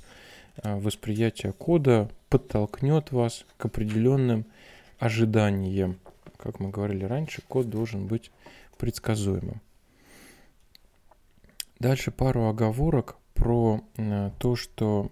э, 0.61 0.75
восприятие 0.75 1.51
кода, 1.51 2.11
подтолкнет 2.29 3.11
вас 3.11 3.47
к 3.57 3.65
определенным 3.65 4.45
ожиданиям. 4.99 5.97
Как 6.43 6.59
мы 6.59 6.69
говорили 6.69 7.05
раньше, 7.05 7.41
код 7.47 7.69
должен 7.69 8.07
быть 8.07 8.31
предсказуемым. 8.77 9.61
Дальше 11.79 12.11
пару 12.11 12.47
оговорок 12.47 13.15
про 13.33 13.81
э, 13.97 14.31
то, 14.39 14.55
что 14.55 15.09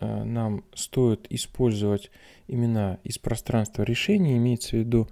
Э, 0.00 0.24
нам 0.24 0.64
стоит 0.74 1.26
использовать 1.30 2.10
имена 2.48 2.98
из 3.04 3.18
пространства 3.18 3.82
решения, 3.82 4.36
имеется 4.36 4.70
в 4.70 4.80
виду, 4.80 5.08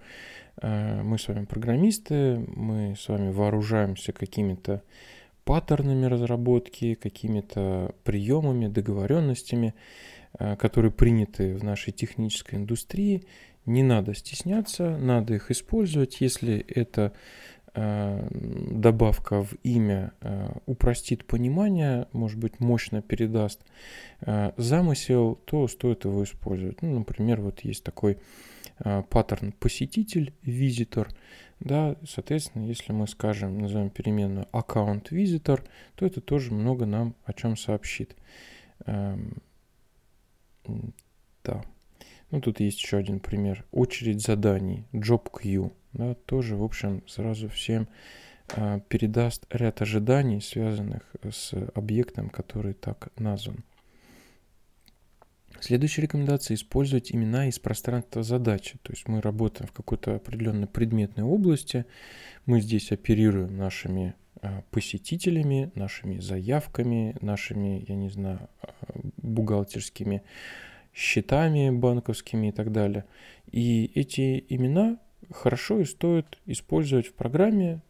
э, 0.63 1.03
мы 1.03 1.19
с 1.19 1.29
вами 1.29 1.45
программисты, 1.45 2.39
мы 2.39 2.95
с 2.99 3.09
вами 3.09 3.31
вооружаемся 3.31 4.13
какими-то 4.13 4.83
паттернами 5.45 6.07
разработки, 6.07 6.95
какими-то 6.95 7.95
приемами, 8.05 8.67
договоренностями, 8.67 9.75
которые 10.59 10.93
приняты 10.93 11.57
в 11.57 11.65
нашей 11.65 11.91
технической 11.91 12.59
индустрии. 12.59 13.25
Не 13.69 13.83
надо 13.83 14.15
стесняться, 14.15 14.97
надо 14.99 15.35
их 15.35 15.51
использовать, 15.51 16.21
если 16.21 16.59
это 16.59 17.13
Э, 17.81 18.27
добавка 18.31 19.45
в 19.45 19.53
имя 19.63 20.13
э, 20.21 20.49
упростит 20.67 21.25
понимание, 21.25 22.09
может 22.13 22.39
быть, 22.39 22.59
мощно 22.59 23.03
передаст 23.03 23.61
э, 24.21 24.51
замысел, 24.57 25.37
то 25.45 25.69
стоит 25.69 26.05
его 26.05 26.25
использовать. 26.25 26.83
Ну, 26.83 26.99
например, 26.99 27.41
вот 27.41 27.61
есть 27.61 27.85
такой 27.85 28.19
паттерн 29.11 29.53
посетитель, 29.53 30.33
визитор, 30.43 31.09
да, 31.59 31.97
соответственно, 32.09 32.65
если 32.65 32.93
мы 32.93 33.09
скажем, 33.09 33.59
назовем 33.59 33.91
переменную 33.91 34.47
аккаунт 34.53 35.11
visitor, 35.11 35.65
то 35.97 36.07
это 36.07 36.21
тоже 36.21 36.53
много 36.53 36.87
нам 36.87 37.17
о 37.25 37.33
чем 37.33 37.57
сообщит. 37.57 38.15
Эм, 38.87 39.35
да. 41.43 41.65
Ну, 42.31 42.41
тут 42.41 42.61
есть 42.61 42.81
еще 42.83 42.99
один 42.99 43.21
пример. 43.21 43.65
Очередь 43.71 44.21
заданий, 44.21 44.87
job 44.93 45.31
queue 45.33 45.73
да, 45.93 46.15
тоже, 46.15 46.57
в 46.57 46.63
общем, 46.63 47.03
сразу 47.07 47.49
всем 47.49 47.89
а, 48.51 48.81
передаст 48.81 49.47
ряд 49.51 49.81
ожиданий, 49.83 50.41
связанных 50.41 51.03
с 51.31 51.53
объектом, 51.75 52.29
который 52.29 52.75
так 52.75 53.09
назван. 53.19 53.65
Следующая 55.61 56.03
рекомендация– 56.03 56.55
использовать 56.57 57.11
имена 57.13 57.49
из 57.49 57.59
пространства 57.59 58.23
задачи. 58.23 58.79
То 58.83 58.93
есть 58.93 59.09
мы 59.09 59.21
работаем 59.21 59.67
в 59.67 59.73
какой-то 59.73 60.15
определенной 60.15 60.69
предметной 60.69 61.25
области, 61.25 61.85
мы 62.47 62.61
здесь 62.61 62.93
оперируем 62.93 63.57
нашими 63.57 64.15
а, 64.41 64.63
посетителями, 64.71 65.73
нашими 65.75 66.21
заявками, 66.21 67.17
нашими, 67.21 67.85
я 67.89 67.97
не 67.97 68.09
знаю, 68.09 68.49
а, 68.63 68.69
бухгалтерскими 69.17 70.23
счетами 70.99 71.71
банковскими 71.71 72.49
и 72.49 72.53
так 72.53 72.73
далее. 72.73 73.05
И 73.53 73.91
эти 73.95 74.45
имена 74.49 74.99
хорошо 75.31 75.81
и 75.81 75.85
стоит 75.85 76.39
использовать 76.45 77.07
в 77.07 77.13
программе, 77.13 77.83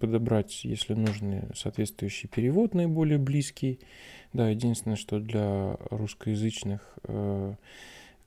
подобрать, 0.00 0.64
если 0.64 0.94
нужны, 0.94 1.48
соответствующий 1.54 2.28
перевод 2.28 2.74
наиболее 2.74 3.18
близкий. 3.18 3.78
Да, 4.32 4.48
единственное, 4.48 4.96
что 4.96 5.20
для 5.20 5.76
русскоязычных 5.90 6.80
э, 7.04 7.54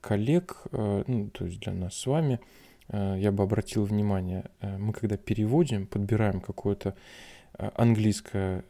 коллег, 0.00 0.62
э, 0.72 1.04
ну, 1.06 1.30
то 1.30 1.44
есть 1.44 1.60
для 1.60 1.74
нас 1.74 1.94
с 1.94 2.06
вами, 2.06 2.40
э, 2.88 3.16
я 3.18 3.32
бы 3.32 3.42
обратил 3.42 3.84
внимание, 3.84 4.44
мы 4.60 4.92
когда 4.92 5.16
переводим, 5.16 5.86
подбираем 5.86 6.40
какое-то 6.40 6.94
английское 7.58 8.64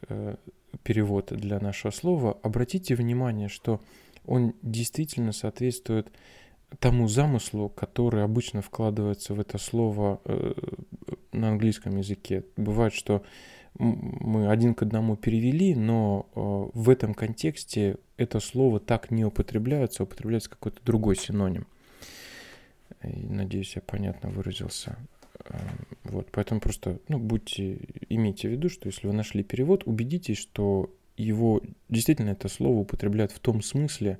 перевод 0.82 1.32
для 1.32 1.60
нашего 1.60 1.92
слова, 1.92 2.36
обратите 2.42 2.94
внимание, 2.94 3.48
что 3.48 3.80
он 4.26 4.54
действительно 4.62 5.32
соответствует 5.32 6.12
тому 6.78 7.08
замыслу, 7.08 7.68
который 7.68 8.24
обычно 8.24 8.62
вкладывается 8.62 9.34
в 9.34 9.40
это 9.40 9.58
слово 9.58 10.20
э, 10.24 10.52
на 11.32 11.50
английском 11.50 11.96
языке. 11.96 12.44
Бывает, 12.56 12.94
что 12.94 13.22
мы 13.78 14.50
один 14.50 14.74
к 14.74 14.82
одному 14.82 15.16
перевели, 15.16 15.74
но 15.74 16.26
э, 16.34 16.78
в 16.78 16.88
этом 16.90 17.14
контексте 17.14 17.96
это 18.16 18.40
слово 18.40 18.80
так 18.80 19.10
не 19.10 19.24
употребляется, 19.24 20.04
употребляется 20.04 20.50
какой-то 20.50 20.80
другой 20.84 21.16
синоним. 21.16 21.66
И, 23.02 23.26
надеюсь, 23.26 23.74
я 23.74 23.82
понятно 23.82 24.30
выразился. 24.30 24.96
Э, 25.44 25.58
вот, 26.04 26.28
поэтому 26.32 26.60
просто, 26.60 26.98
ну, 27.08 27.18
будьте, 27.18 27.78
имейте 28.08 28.48
в 28.48 28.52
виду, 28.52 28.68
что 28.68 28.88
если 28.88 29.06
вы 29.06 29.12
нашли 29.12 29.42
перевод, 29.42 29.82
убедитесь, 29.86 30.38
что 30.38 30.90
его 31.16 31.60
действительно 31.88 32.30
это 32.30 32.48
слово 32.48 32.78
употребляют 32.78 33.32
в 33.32 33.40
том 33.40 33.62
смысле, 33.62 34.18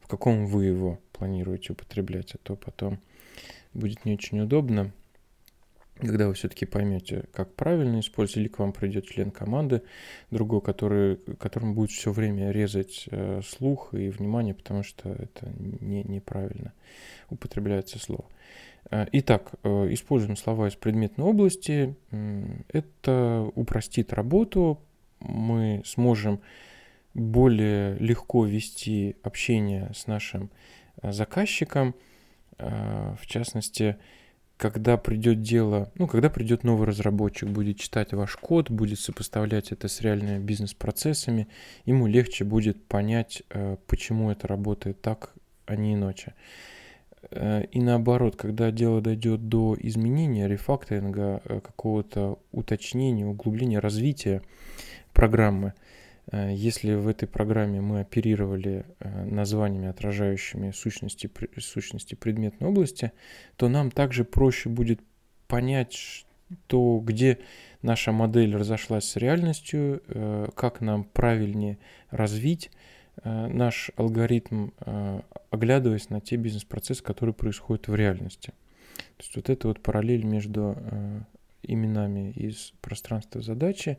в 0.00 0.08
каком 0.08 0.46
вы 0.46 0.66
его 0.66 1.00
планируете 1.12 1.72
употреблять, 1.72 2.34
а 2.34 2.38
то 2.38 2.56
потом 2.56 2.98
будет 3.72 4.04
не 4.04 4.14
очень 4.14 4.40
удобно, 4.40 4.92
когда 6.00 6.28
вы 6.28 6.34
все-таки 6.34 6.66
поймете, 6.66 7.24
как 7.32 7.54
правильно 7.54 8.00
использовать, 8.00 8.38
или 8.38 8.48
к 8.48 8.58
вам 8.58 8.72
придет 8.72 9.06
член 9.06 9.30
команды, 9.30 9.82
другой, 10.30 10.60
который, 10.60 11.16
которому 11.38 11.74
будет 11.74 11.90
все 11.90 12.12
время 12.12 12.50
резать 12.50 13.06
э, 13.10 13.42
слух 13.46 13.92
и 13.92 14.08
внимание, 14.08 14.54
потому 14.54 14.82
что 14.82 15.10
это 15.10 15.52
не, 15.58 16.02
неправильно 16.04 16.72
употребляется 17.28 17.98
слово. 17.98 18.24
Э, 18.90 19.06
итак, 19.12 19.52
э, 19.62 19.68
используем 19.92 20.36
слова 20.36 20.68
из 20.68 20.74
предметной 20.74 21.24
области. 21.24 21.94
Это 22.68 23.50
упростит 23.54 24.12
работу, 24.12 24.80
мы 25.20 25.82
сможем 25.84 26.40
более 27.14 27.96
легко 27.98 28.44
вести 28.44 29.16
общение 29.22 29.90
с 29.94 30.06
нашим 30.06 30.50
э, 31.02 31.12
заказчиком, 31.12 31.94
э, 32.58 33.14
в 33.20 33.26
частности, 33.26 33.96
когда 34.56 34.96
придет 34.96 35.42
дело, 35.42 35.90
ну, 35.96 36.06
когда 36.06 36.30
придет 36.30 36.64
новый 36.64 36.86
разработчик, 36.86 37.48
будет 37.48 37.78
читать 37.78 38.12
ваш 38.12 38.36
код, 38.36 38.70
будет 38.70 39.00
сопоставлять 39.00 39.72
это 39.72 39.88
с 39.88 40.00
реальными 40.00 40.38
бизнес-процессами, 40.38 41.48
ему 41.84 42.06
легче 42.06 42.44
будет 42.44 42.84
понять, 42.84 43.42
э, 43.50 43.76
почему 43.86 44.30
это 44.30 44.46
работает 44.46 45.00
так, 45.00 45.34
а 45.66 45.76
не 45.76 45.94
иначе. 45.94 46.34
И 47.30 47.80
наоборот, 47.80 48.34
когда 48.34 48.72
дело 48.72 49.00
дойдет 49.02 49.48
до 49.48 49.76
изменения, 49.78 50.48
рефакторинга, 50.48 51.40
какого-то 51.62 52.40
уточнения, 52.50 53.26
углубления, 53.26 53.78
развития 53.78 54.42
программы, 55.12 55.74
Э, 56.30 56.52
если 56.52 56.94
в 56.94 57.08
этой 57.08 57.26
программе 57.26 57.80
мы 57.80 58.00
оперировали 58.00 58.84
э, 58.98 59.24
названиями, 59.24 59.88
отражающими 59.88 60.70
сущности, 60.70 61.30
сущности 61.58 62.14
предметной 62.14 62.68
области, 62.68 63.12
то 63.56 63.68
нам 63.68 63.90
также 63.90 64.24
проще 64.24 64.68
будет 64.68 65.00
понять, 65.48 66.24
то 66.66 67.00
где 67.00 67.38
наша 67.82 68.12
модель 68.12 68.56
разошлась 68.56 69.04
с 69.04 69.16
реальностью, 69.16 70.02
э, 70.06 70.48
как 70.54 70.80
нам 70.80 71.04
правильнее 71.04 71.78
развить 72.10 72.70
наш 73.22 73.90
алгоритм, 73.96 74.70
оглядываясь 75.50 76.08
на 76.08 76.22
те 76.22 76.36
бизнес-процессы, 76.36 77.02
которые 77.02 77.34
происходят 77.34 77.86
в 77.86 77.94
реальности. 77.94 78.54
То 79.18 79.24
есть 79.24 79.36
вот 79.36 79.50
это 79.50 79.68
вот 79.68 79.82
параллель 79.82 80.24
между 80.24 80.78
именами 81.62 82.30
из 82.30 82.72
пространства 82.80 83.42
задачи 83.42 83.98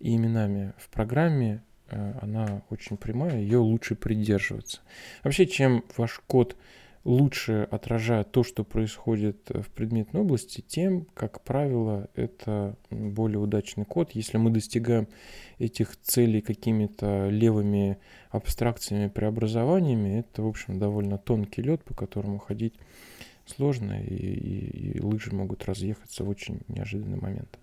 и 0.00 0.14
именами 0.16 0.72
в 0.78 0.88
программе 0.90 1.62
Э, 1.88 2.14
она 2.20 2.62
очень 2.70 2.96
прямая, 2.96 3.38
ее 3.40 3.58
лучше 3.58 3.94
придерживаться. 3.94 4.80
Вообще, 5.22 5.46
чем 5.46 5.84
ваш 5.96 6.20
код 6.26 6.56
лучше 7.04 7.68
отражает 7.70 8.32
то, 8.32 8.42
что 8.42 8.64
происходит 8.64 9.48
в 9.50 9.70
предметной 9.70 10.22
области, 10.22 10.60
тем, 10.60 11.06
как 11.14 11.42
правило, 11.42 12.08
это 12.14 12.76
более 12.90 13.38
удачный 13.38 13.84
код. 13.84 14.10
Если 14.12 14.38
мы 14.38 14.50
достигаем 14.50 15.06
этих 15.58 15.96
целей 16.00 16.40
какими-то 16.40 17.28
левыми 17.28 17.98
абстракциями, 18.30 19.08
преобразованиями, 19.08 20.18
это, 20.20 20.42
в 20.42 20.48
общем, 20.48 20.80
довольно 20.80 21.16
тонкий 21.16 21.62
лед, 21.62 21.84
по 21.84 21.94
которому 21.94 22.38
ходить 22.38 22.74
сложно, 23.46 24.02
и, 24.02 24.14
и, 24.14 24.98
и 24.98 25.00
лыжи 25.00 25.32
могут 25.32 25.64
разъехаться 25.64 26.24
в 26.24 26.28
очень 26.28 26.62
неожиданный 26.66 27.20
момент. 27.20 27.56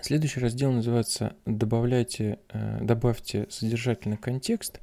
Следующий 0.00 0.40
раздел 0.40 0.72
называется 0.72 1.36
«Добавляйте, 1.44 2.38
э, 2.48 2.78
«Добавьте 2.80 3.46
содержательный 3.50 4.16
контекст». 4.16 4.80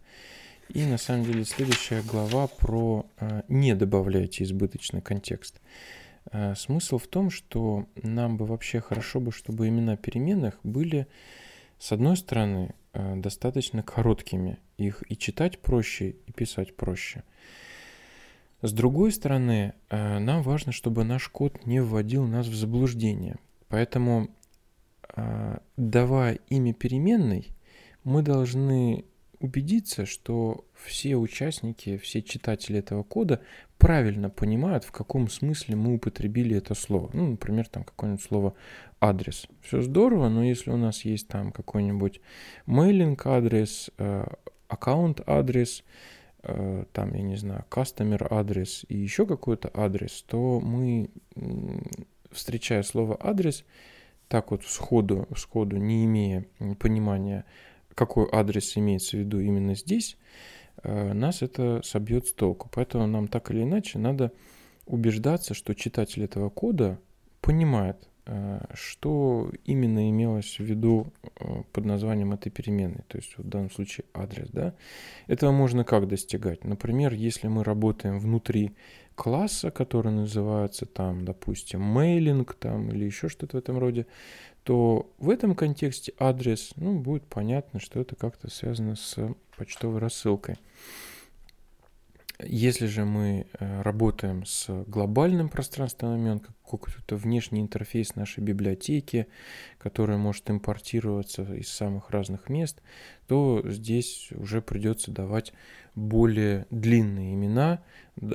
И 0.70 0.86
на 0.86 1.00
самом 1.00 1.26
деле 1.26 1.46
следующая 1.46 2.04
глава 2.04 2.46
про 2.48 3.08
э, 3.20 3.42
«Не 3.48 3.74
добавляйте 3.74 4.44
избыточный 4.44 5.02
контекст». 5.02 5.60
Э, 6.32 6.54
смысл 6.56 7.00
в 7.00 7.08
том, 7.08 7.32
что 7.32 7.88
нам 8.04 8.38
бы 8.38 8.46
вообще 8.46 8.82
хорошо 8.82 9.20
бы, 9.20 9.32
чтобы 9.32 9.68
имена 9.68 9.98
переменных 9.98 10.60
были, 10.64 11.08
с 11.80 11.92
одной 11.92 12.16
стороны, 12.16 12.76
достаточно 12.94 13.84
короткими. 13.84 14.58
Их 14.78 15.04
и 15.10 15.18
читать 15.18 15.60
проще, 15.60 16.16
и 16.28 16.32
писать 16.32 16.76
проще. 16.76 17.24
С 18.62 18.74
другой 18.74 19.12
стороны, 19.12 19.74
нам 19.90 20.42
важно, 20.42 20.72
чтобы 20.72 21.04
наш 21.04 21.30
код 21.30 21.66
не 21.66 21.82
вводил 21.82 22.26
нас 22.26 22.48
в 22.48 22.56
заблуждение. 22.56 23.38
Поэтому 23.70 24.30
давая 25.78 26.40
имя 26.50 26.74
переменной, 26.74 27.52
мы 28.04 28.22
должны 28.22 29.06
убедиться, 29.40 30.06
что 30.06 30.66
все 30.74 31.16
участники, 31.16 31.98
все 31.98 32.22
читатели 32.22 32.80
этого 32.80 33.04
кода 33.04 33.42
правильно 33.78 34.30
понимают, 34.30 34.84
в 34.84 34.92
каком 34.92 35.30
смысле 35.30 35.76
мы 35.78 35.96
употребили 35.96 36.58
это 36.58 36.76
слово. 36.76 37.10
Ну, 37.14 37.32
например, 37.32 37.68
там 37.68 37.84
какое-нибудь 37.84 38.24
слово 38.24 38.54
адрес. 39.00 39.48
Все 39.62 39.82
здорово, 39.82 40.28
но 40.28 40.44
если 40.44 40.72
у 40.72 40.78
нас 40.78 41.06
есть 41.06 41.30
там 41.30 41.52
какой-нибудь 41.52 42.20
мейлинг 42.66 43.26
адрес, 43.26 43.90
э, 43.98 44.26
аккаунт 44.68 45.22
адрес, 45.26 45.86
э, 46.44 46.84
там, 46.92 47.14
я 47.14 47.22
не 47.22 47.38
знаю, 47.38 47.64
customer 47.70 48.28
адрес 48.30 48.86
и 48.90 48.98
еще 48.98 49.26
какой-то 49.26 49.72
адрес, 49.74 50.24
то 50.28 50.60
мы, 50.60 51.10
встречая 52.30 52.84
слово 52.84 53.18
адрес, 53.22 53.64
так 54.30 54.52
вот 54.52 54.64
сходу, 54.64 55.28
сходу 55.36 55.78
не 55.78 56.06
имея 56.06 56.46
понимания, 56.80 57.46
какой 57.96 58.30
адрес 58.32 58.78
имеется 58.78 59.18
в 59.18 59.20
виду 59.22 59.42
именно 59.42 59.76
здесь, 59.76 60.18
э, 60.84 61.14
нас 61.14 61.42
это 61.42 61.82
собьет 61.84 62.28
с 62.28 62.34
толку. 62.34 62.70
Поэтому 62.72 63.08
нам 63.08 63.28
так 63.28 63.52
или 63.52 63.64
иначе 63.64 64.00
надо 64.00 64.32
убеждаться, 64.86 65.54
что 65.54 65.76
читатель 65.76 66.24
этого 66.24 66.50
кода 66.50 67.00
понимает, 67.42 68.08
э, 68.28 68.62
что 68.76 69.52
именно 69.66 70.10
имелось 70.10 70.60
в 70.60 70.64
виду 70.64 71.12
э, 71.40 71.64
под 71.74 71.86
названием 71.86 72.32
этой 72.32 72.52
переменной, 72.52 73.04
то 73.08 73.18
есть 73.18 73.36
в 73.36 73.48
данном 73.50 73.72
случае 73.72 74.06
адрес. 74.14 74.50
Да? 74.52 74.76
Этого 75.26 75.52
можно 75.52 75.84
как 75.84 76.08
достигать? 76.08 76.64
Например, 76.64 77.14
если 77.14 77.48
мы 77.48 77.64
работаем 77.64 78.20
внутри 78.20 78.76
класса, 79.20 79.70
который 79.70 80.14
называется 80.14 80.86
там, 80.86 81.26
допустим, 81.26 81.82
мейлинг 81.82 82.54
там 82.54 82.90
или 82.90 83.04
еще 83.04 83.28
что-то 83.28 83.58
в 83.58 83.60
этом 83.60 83.78
роде, 83.78 84.08
то 84.64 85.12
в 85.18 85.30
этом 85.30 85.56
контексте 85.56 86.14
адрес, 86.18 86.72
ну, 86.78 86.98
будет 86.98 87.26
понятно, 87.26 87.82
что 87.82 88.00
это 88.00 88.16
как-то 88.16 88.50
связано 88.50 88.96
с 88.96 89.18
почтовой 89.58 90.00
рассылкой. 90.00 90.56
Если 92.42 92.86
же 92.86 93.04
мы 93.04 93.48
э, 93.60 93.82
работаем 93.82 94.46
с 94.46 94.70
глобальным 94.88 95.50
пространством 95.50 96.16
имен, 96.16 96.40
какой-то 96.40 97.18
внешний 97.18 97.60
интерфейс 97.60 98.16
нашей 98.16 98.42
библиотеки, 98.42 99.28
который 99.78 100.16
может 100.16 100.50
импортироваться 100.50 101.44
из 101.56 101.68
самых 101.68 102.10
разных 102.12 102.48
мест, 102.48 102.82
то 103.28 103.62
здесь 103.66 104.30
уже 104.32 104.62
придется 104.62 105.12
давать 105.12 105.52
более 105.96 106.66
длинные 106.72 107.34
имена. 107.34 107.84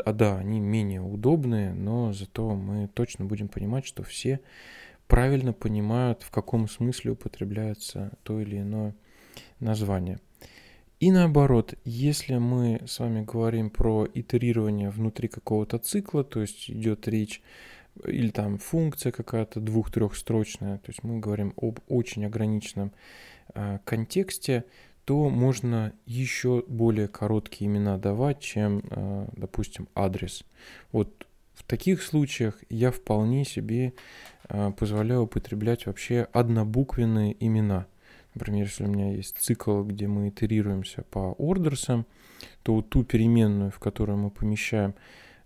А 0.04 0.12
да, 0.12 0.38
они 0.38 0.60
менее 0.60 1.00
удобные, 1.00 1.72
но 1.72 2.12
зато 2.12 2.54
мы 2.54 2.88
точно 2.88 3.24
будем 3.24 3.48
понимать, 3.48 3.86
что 3.86 4.02
все 4.02 4.40
правильно 5.06 5.52
понимают, 5.52 6.22
в 6.22 6.30
каком 6.30 6.68
смысле 6.68 7.12
употребляется 7.12 8.12
то 8.22 8.40
или 8.40 8.58
иное 8.58 8.94
название. 9.60 10.18
И 11.00 11.10
наоборот, 11.10 11.74
если 11.84 12.36
мы 12.36 12.80
с 12.86 12.98
вами 12.98 13.22
говорим 13.22 13.68
про 13.68 14.08
итерирование 14.14 14.90
внутри 14.90 15.28
какого-то 15.28 15.78
цикла, 15.78 16.24
то 16.24 16.40
есть 16.40 16.70
идет 16.70 17.06
речь 17.08 17.42
или 18.04 18.30
там 18.30 18.58
функция 18.58 19.12
какая-то 19.12 19.60
двух-трехстрочная, 19.60 20.78
то 20.78 20.90
есть 20.90 21.02
мы 21.04 21.20
говорим 21.20 21.52
об 21.56 21.80
очень 21.88 22.24
ограниченном 22.24 22.92
э, 23.54 23.78
контексте, 23.84 24.64
то 25.04 25.28
можно 25.28 25.92
еще 26.06 26.64
более 26.66 27.08
короткие 27.08 27.68
имена 27.68 27.98
давать, 27.98 28.40
чем, 28.40 28.82
э, 28.90 29.28
допустим, 29.36 29.88
адрес. 29.94 30.44
Вот 30.92 31.26
в 31.54 31.62
таких 31.64 32.02
случаях 32.02 32.58
я 32.70 32.90
вполне 32.90 33.44
себе 33.44 33.92
э, 34.48 34.72
позволяю 34.72 35.22
употреблять 35.22 35.86
вообще 35.86 36.26
однобуквенные 36.32 37.36
имена. 37.44 37.86
Например, 38.34 38.64
если 38.64 38.84
у 38.84 38.88
меня 38.88 39.12
есть 39.12 39.38
цикл, 39.38 39.82
где 39.82 40.08
мы 40.08 40.30
итерируемся 40.30 41.02
по 41.02 41.32
ордерсам, 41.38 42.06
то 42.62 42.74
вот 42.74 42.88
ту 42.88 43.04
переменную, 43.04 43.70
в 43.70 43.78
которую 43.78 44.18
мы 44.18 44.30
помещаем 44.30 44.94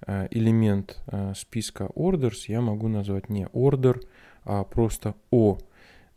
э, 0.07 0.29
элемент 0.31 1.03
списка 1.37 1.91
orders, 1.97 2.45
я 2.47 2.61
могу 2.61 2.89
назвать 2.89 3.29
не 3.29 3.47
order, 3.47 4.01
а 4.45 4.63
просто 4.65 5.17
o 5.33 5.59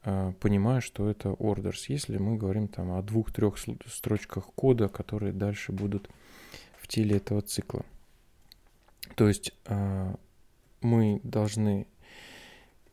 понимая, 0.04 0.82
что 0.82 1.10
это 1.10 1.30
orders, 1.30 1.86
если 1.88 2.18
мы 2.18 2.38
говорим 2.38 2.68
там 2.68 2.92
о 2.92 3.02
двух-трех 3.02 3.56
строчках 3.86 4.46
кода, 4.56 4.88
которые 4.88 5.32
дальше 5.32 5.72
будут 5.72 6.10
в 6.80 6.88
теле 6.88 7.18
этого 7.18 7.42
цикла. 7.42 7.86
То 9.16 9.28
есть 9.28 9.54
а, 9.66 10.16
мы 10.82 11.20
должны 11.24 11.86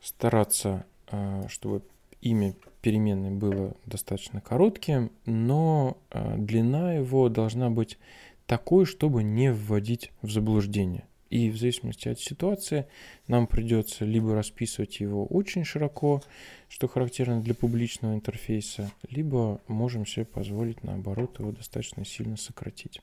стараться, 0.01 0.85
а, 1.07 1.47
чтобы 1.47 1.81
имя 2.21 2.53
переменной 2.81 3.31
было 3.31 3.75
достаточно 3.85 4.41
коротким, 4.41 5.11
но 5.25 5.97
длина 6.37 6.93
его 6.93 7.27
должна 7.29 7.69
быть 7.69 7.97
такой, 8.45 8.85
чтобы 8.85 9.23
не 9.23 9.51
вводить 9.51 10.11
в 10.21 10.31
заблуждение. 10.31 11.05
И 11.29 11.49
в 11.51 11.57
зависимости 11.57 12.07
от 12.07 12.19
ситуации 12.19 12.87
нам 13.27 13.45
придется 13.45 14.03
либо 14.03 14.33
расписывать 14.33 14.99
его 14.99 15.25
очень 15.25 15.63
широко, 15.63 16.23
что 16.69 16.87
характерно 16.87 17.41
для 17.41 17.53
публичного 17.53 18.15
интерфейса, 18.15 18.91
либо 19.09 19.61
можем 19.67 20.05
себе 20.05 20.25
позволить, 20.25 20.83
наоборот, 20.83 21.39
его 21.39 21.51
достаточно 21.51 22.03
сильно 22.03 22.35
сократить. 22.35 23.01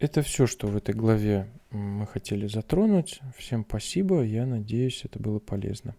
Это 0.00 0.22
все, 0.22 0.46
что 0.46 0.68
в 0.68 0.76
этой 0.76 0.94
главе 0.94 1.48
мы 1.70 2.06
хотели 2.06 2.46
затронуть. 2.46 3.20
Всем 3.36 3.64
спасибо. 3.68 4.22
Я 4.22 4.46
надеюсь, 4.46 5.04
это 5.04 5.18
было 5.18 5.40
полезно. 5.40 5.96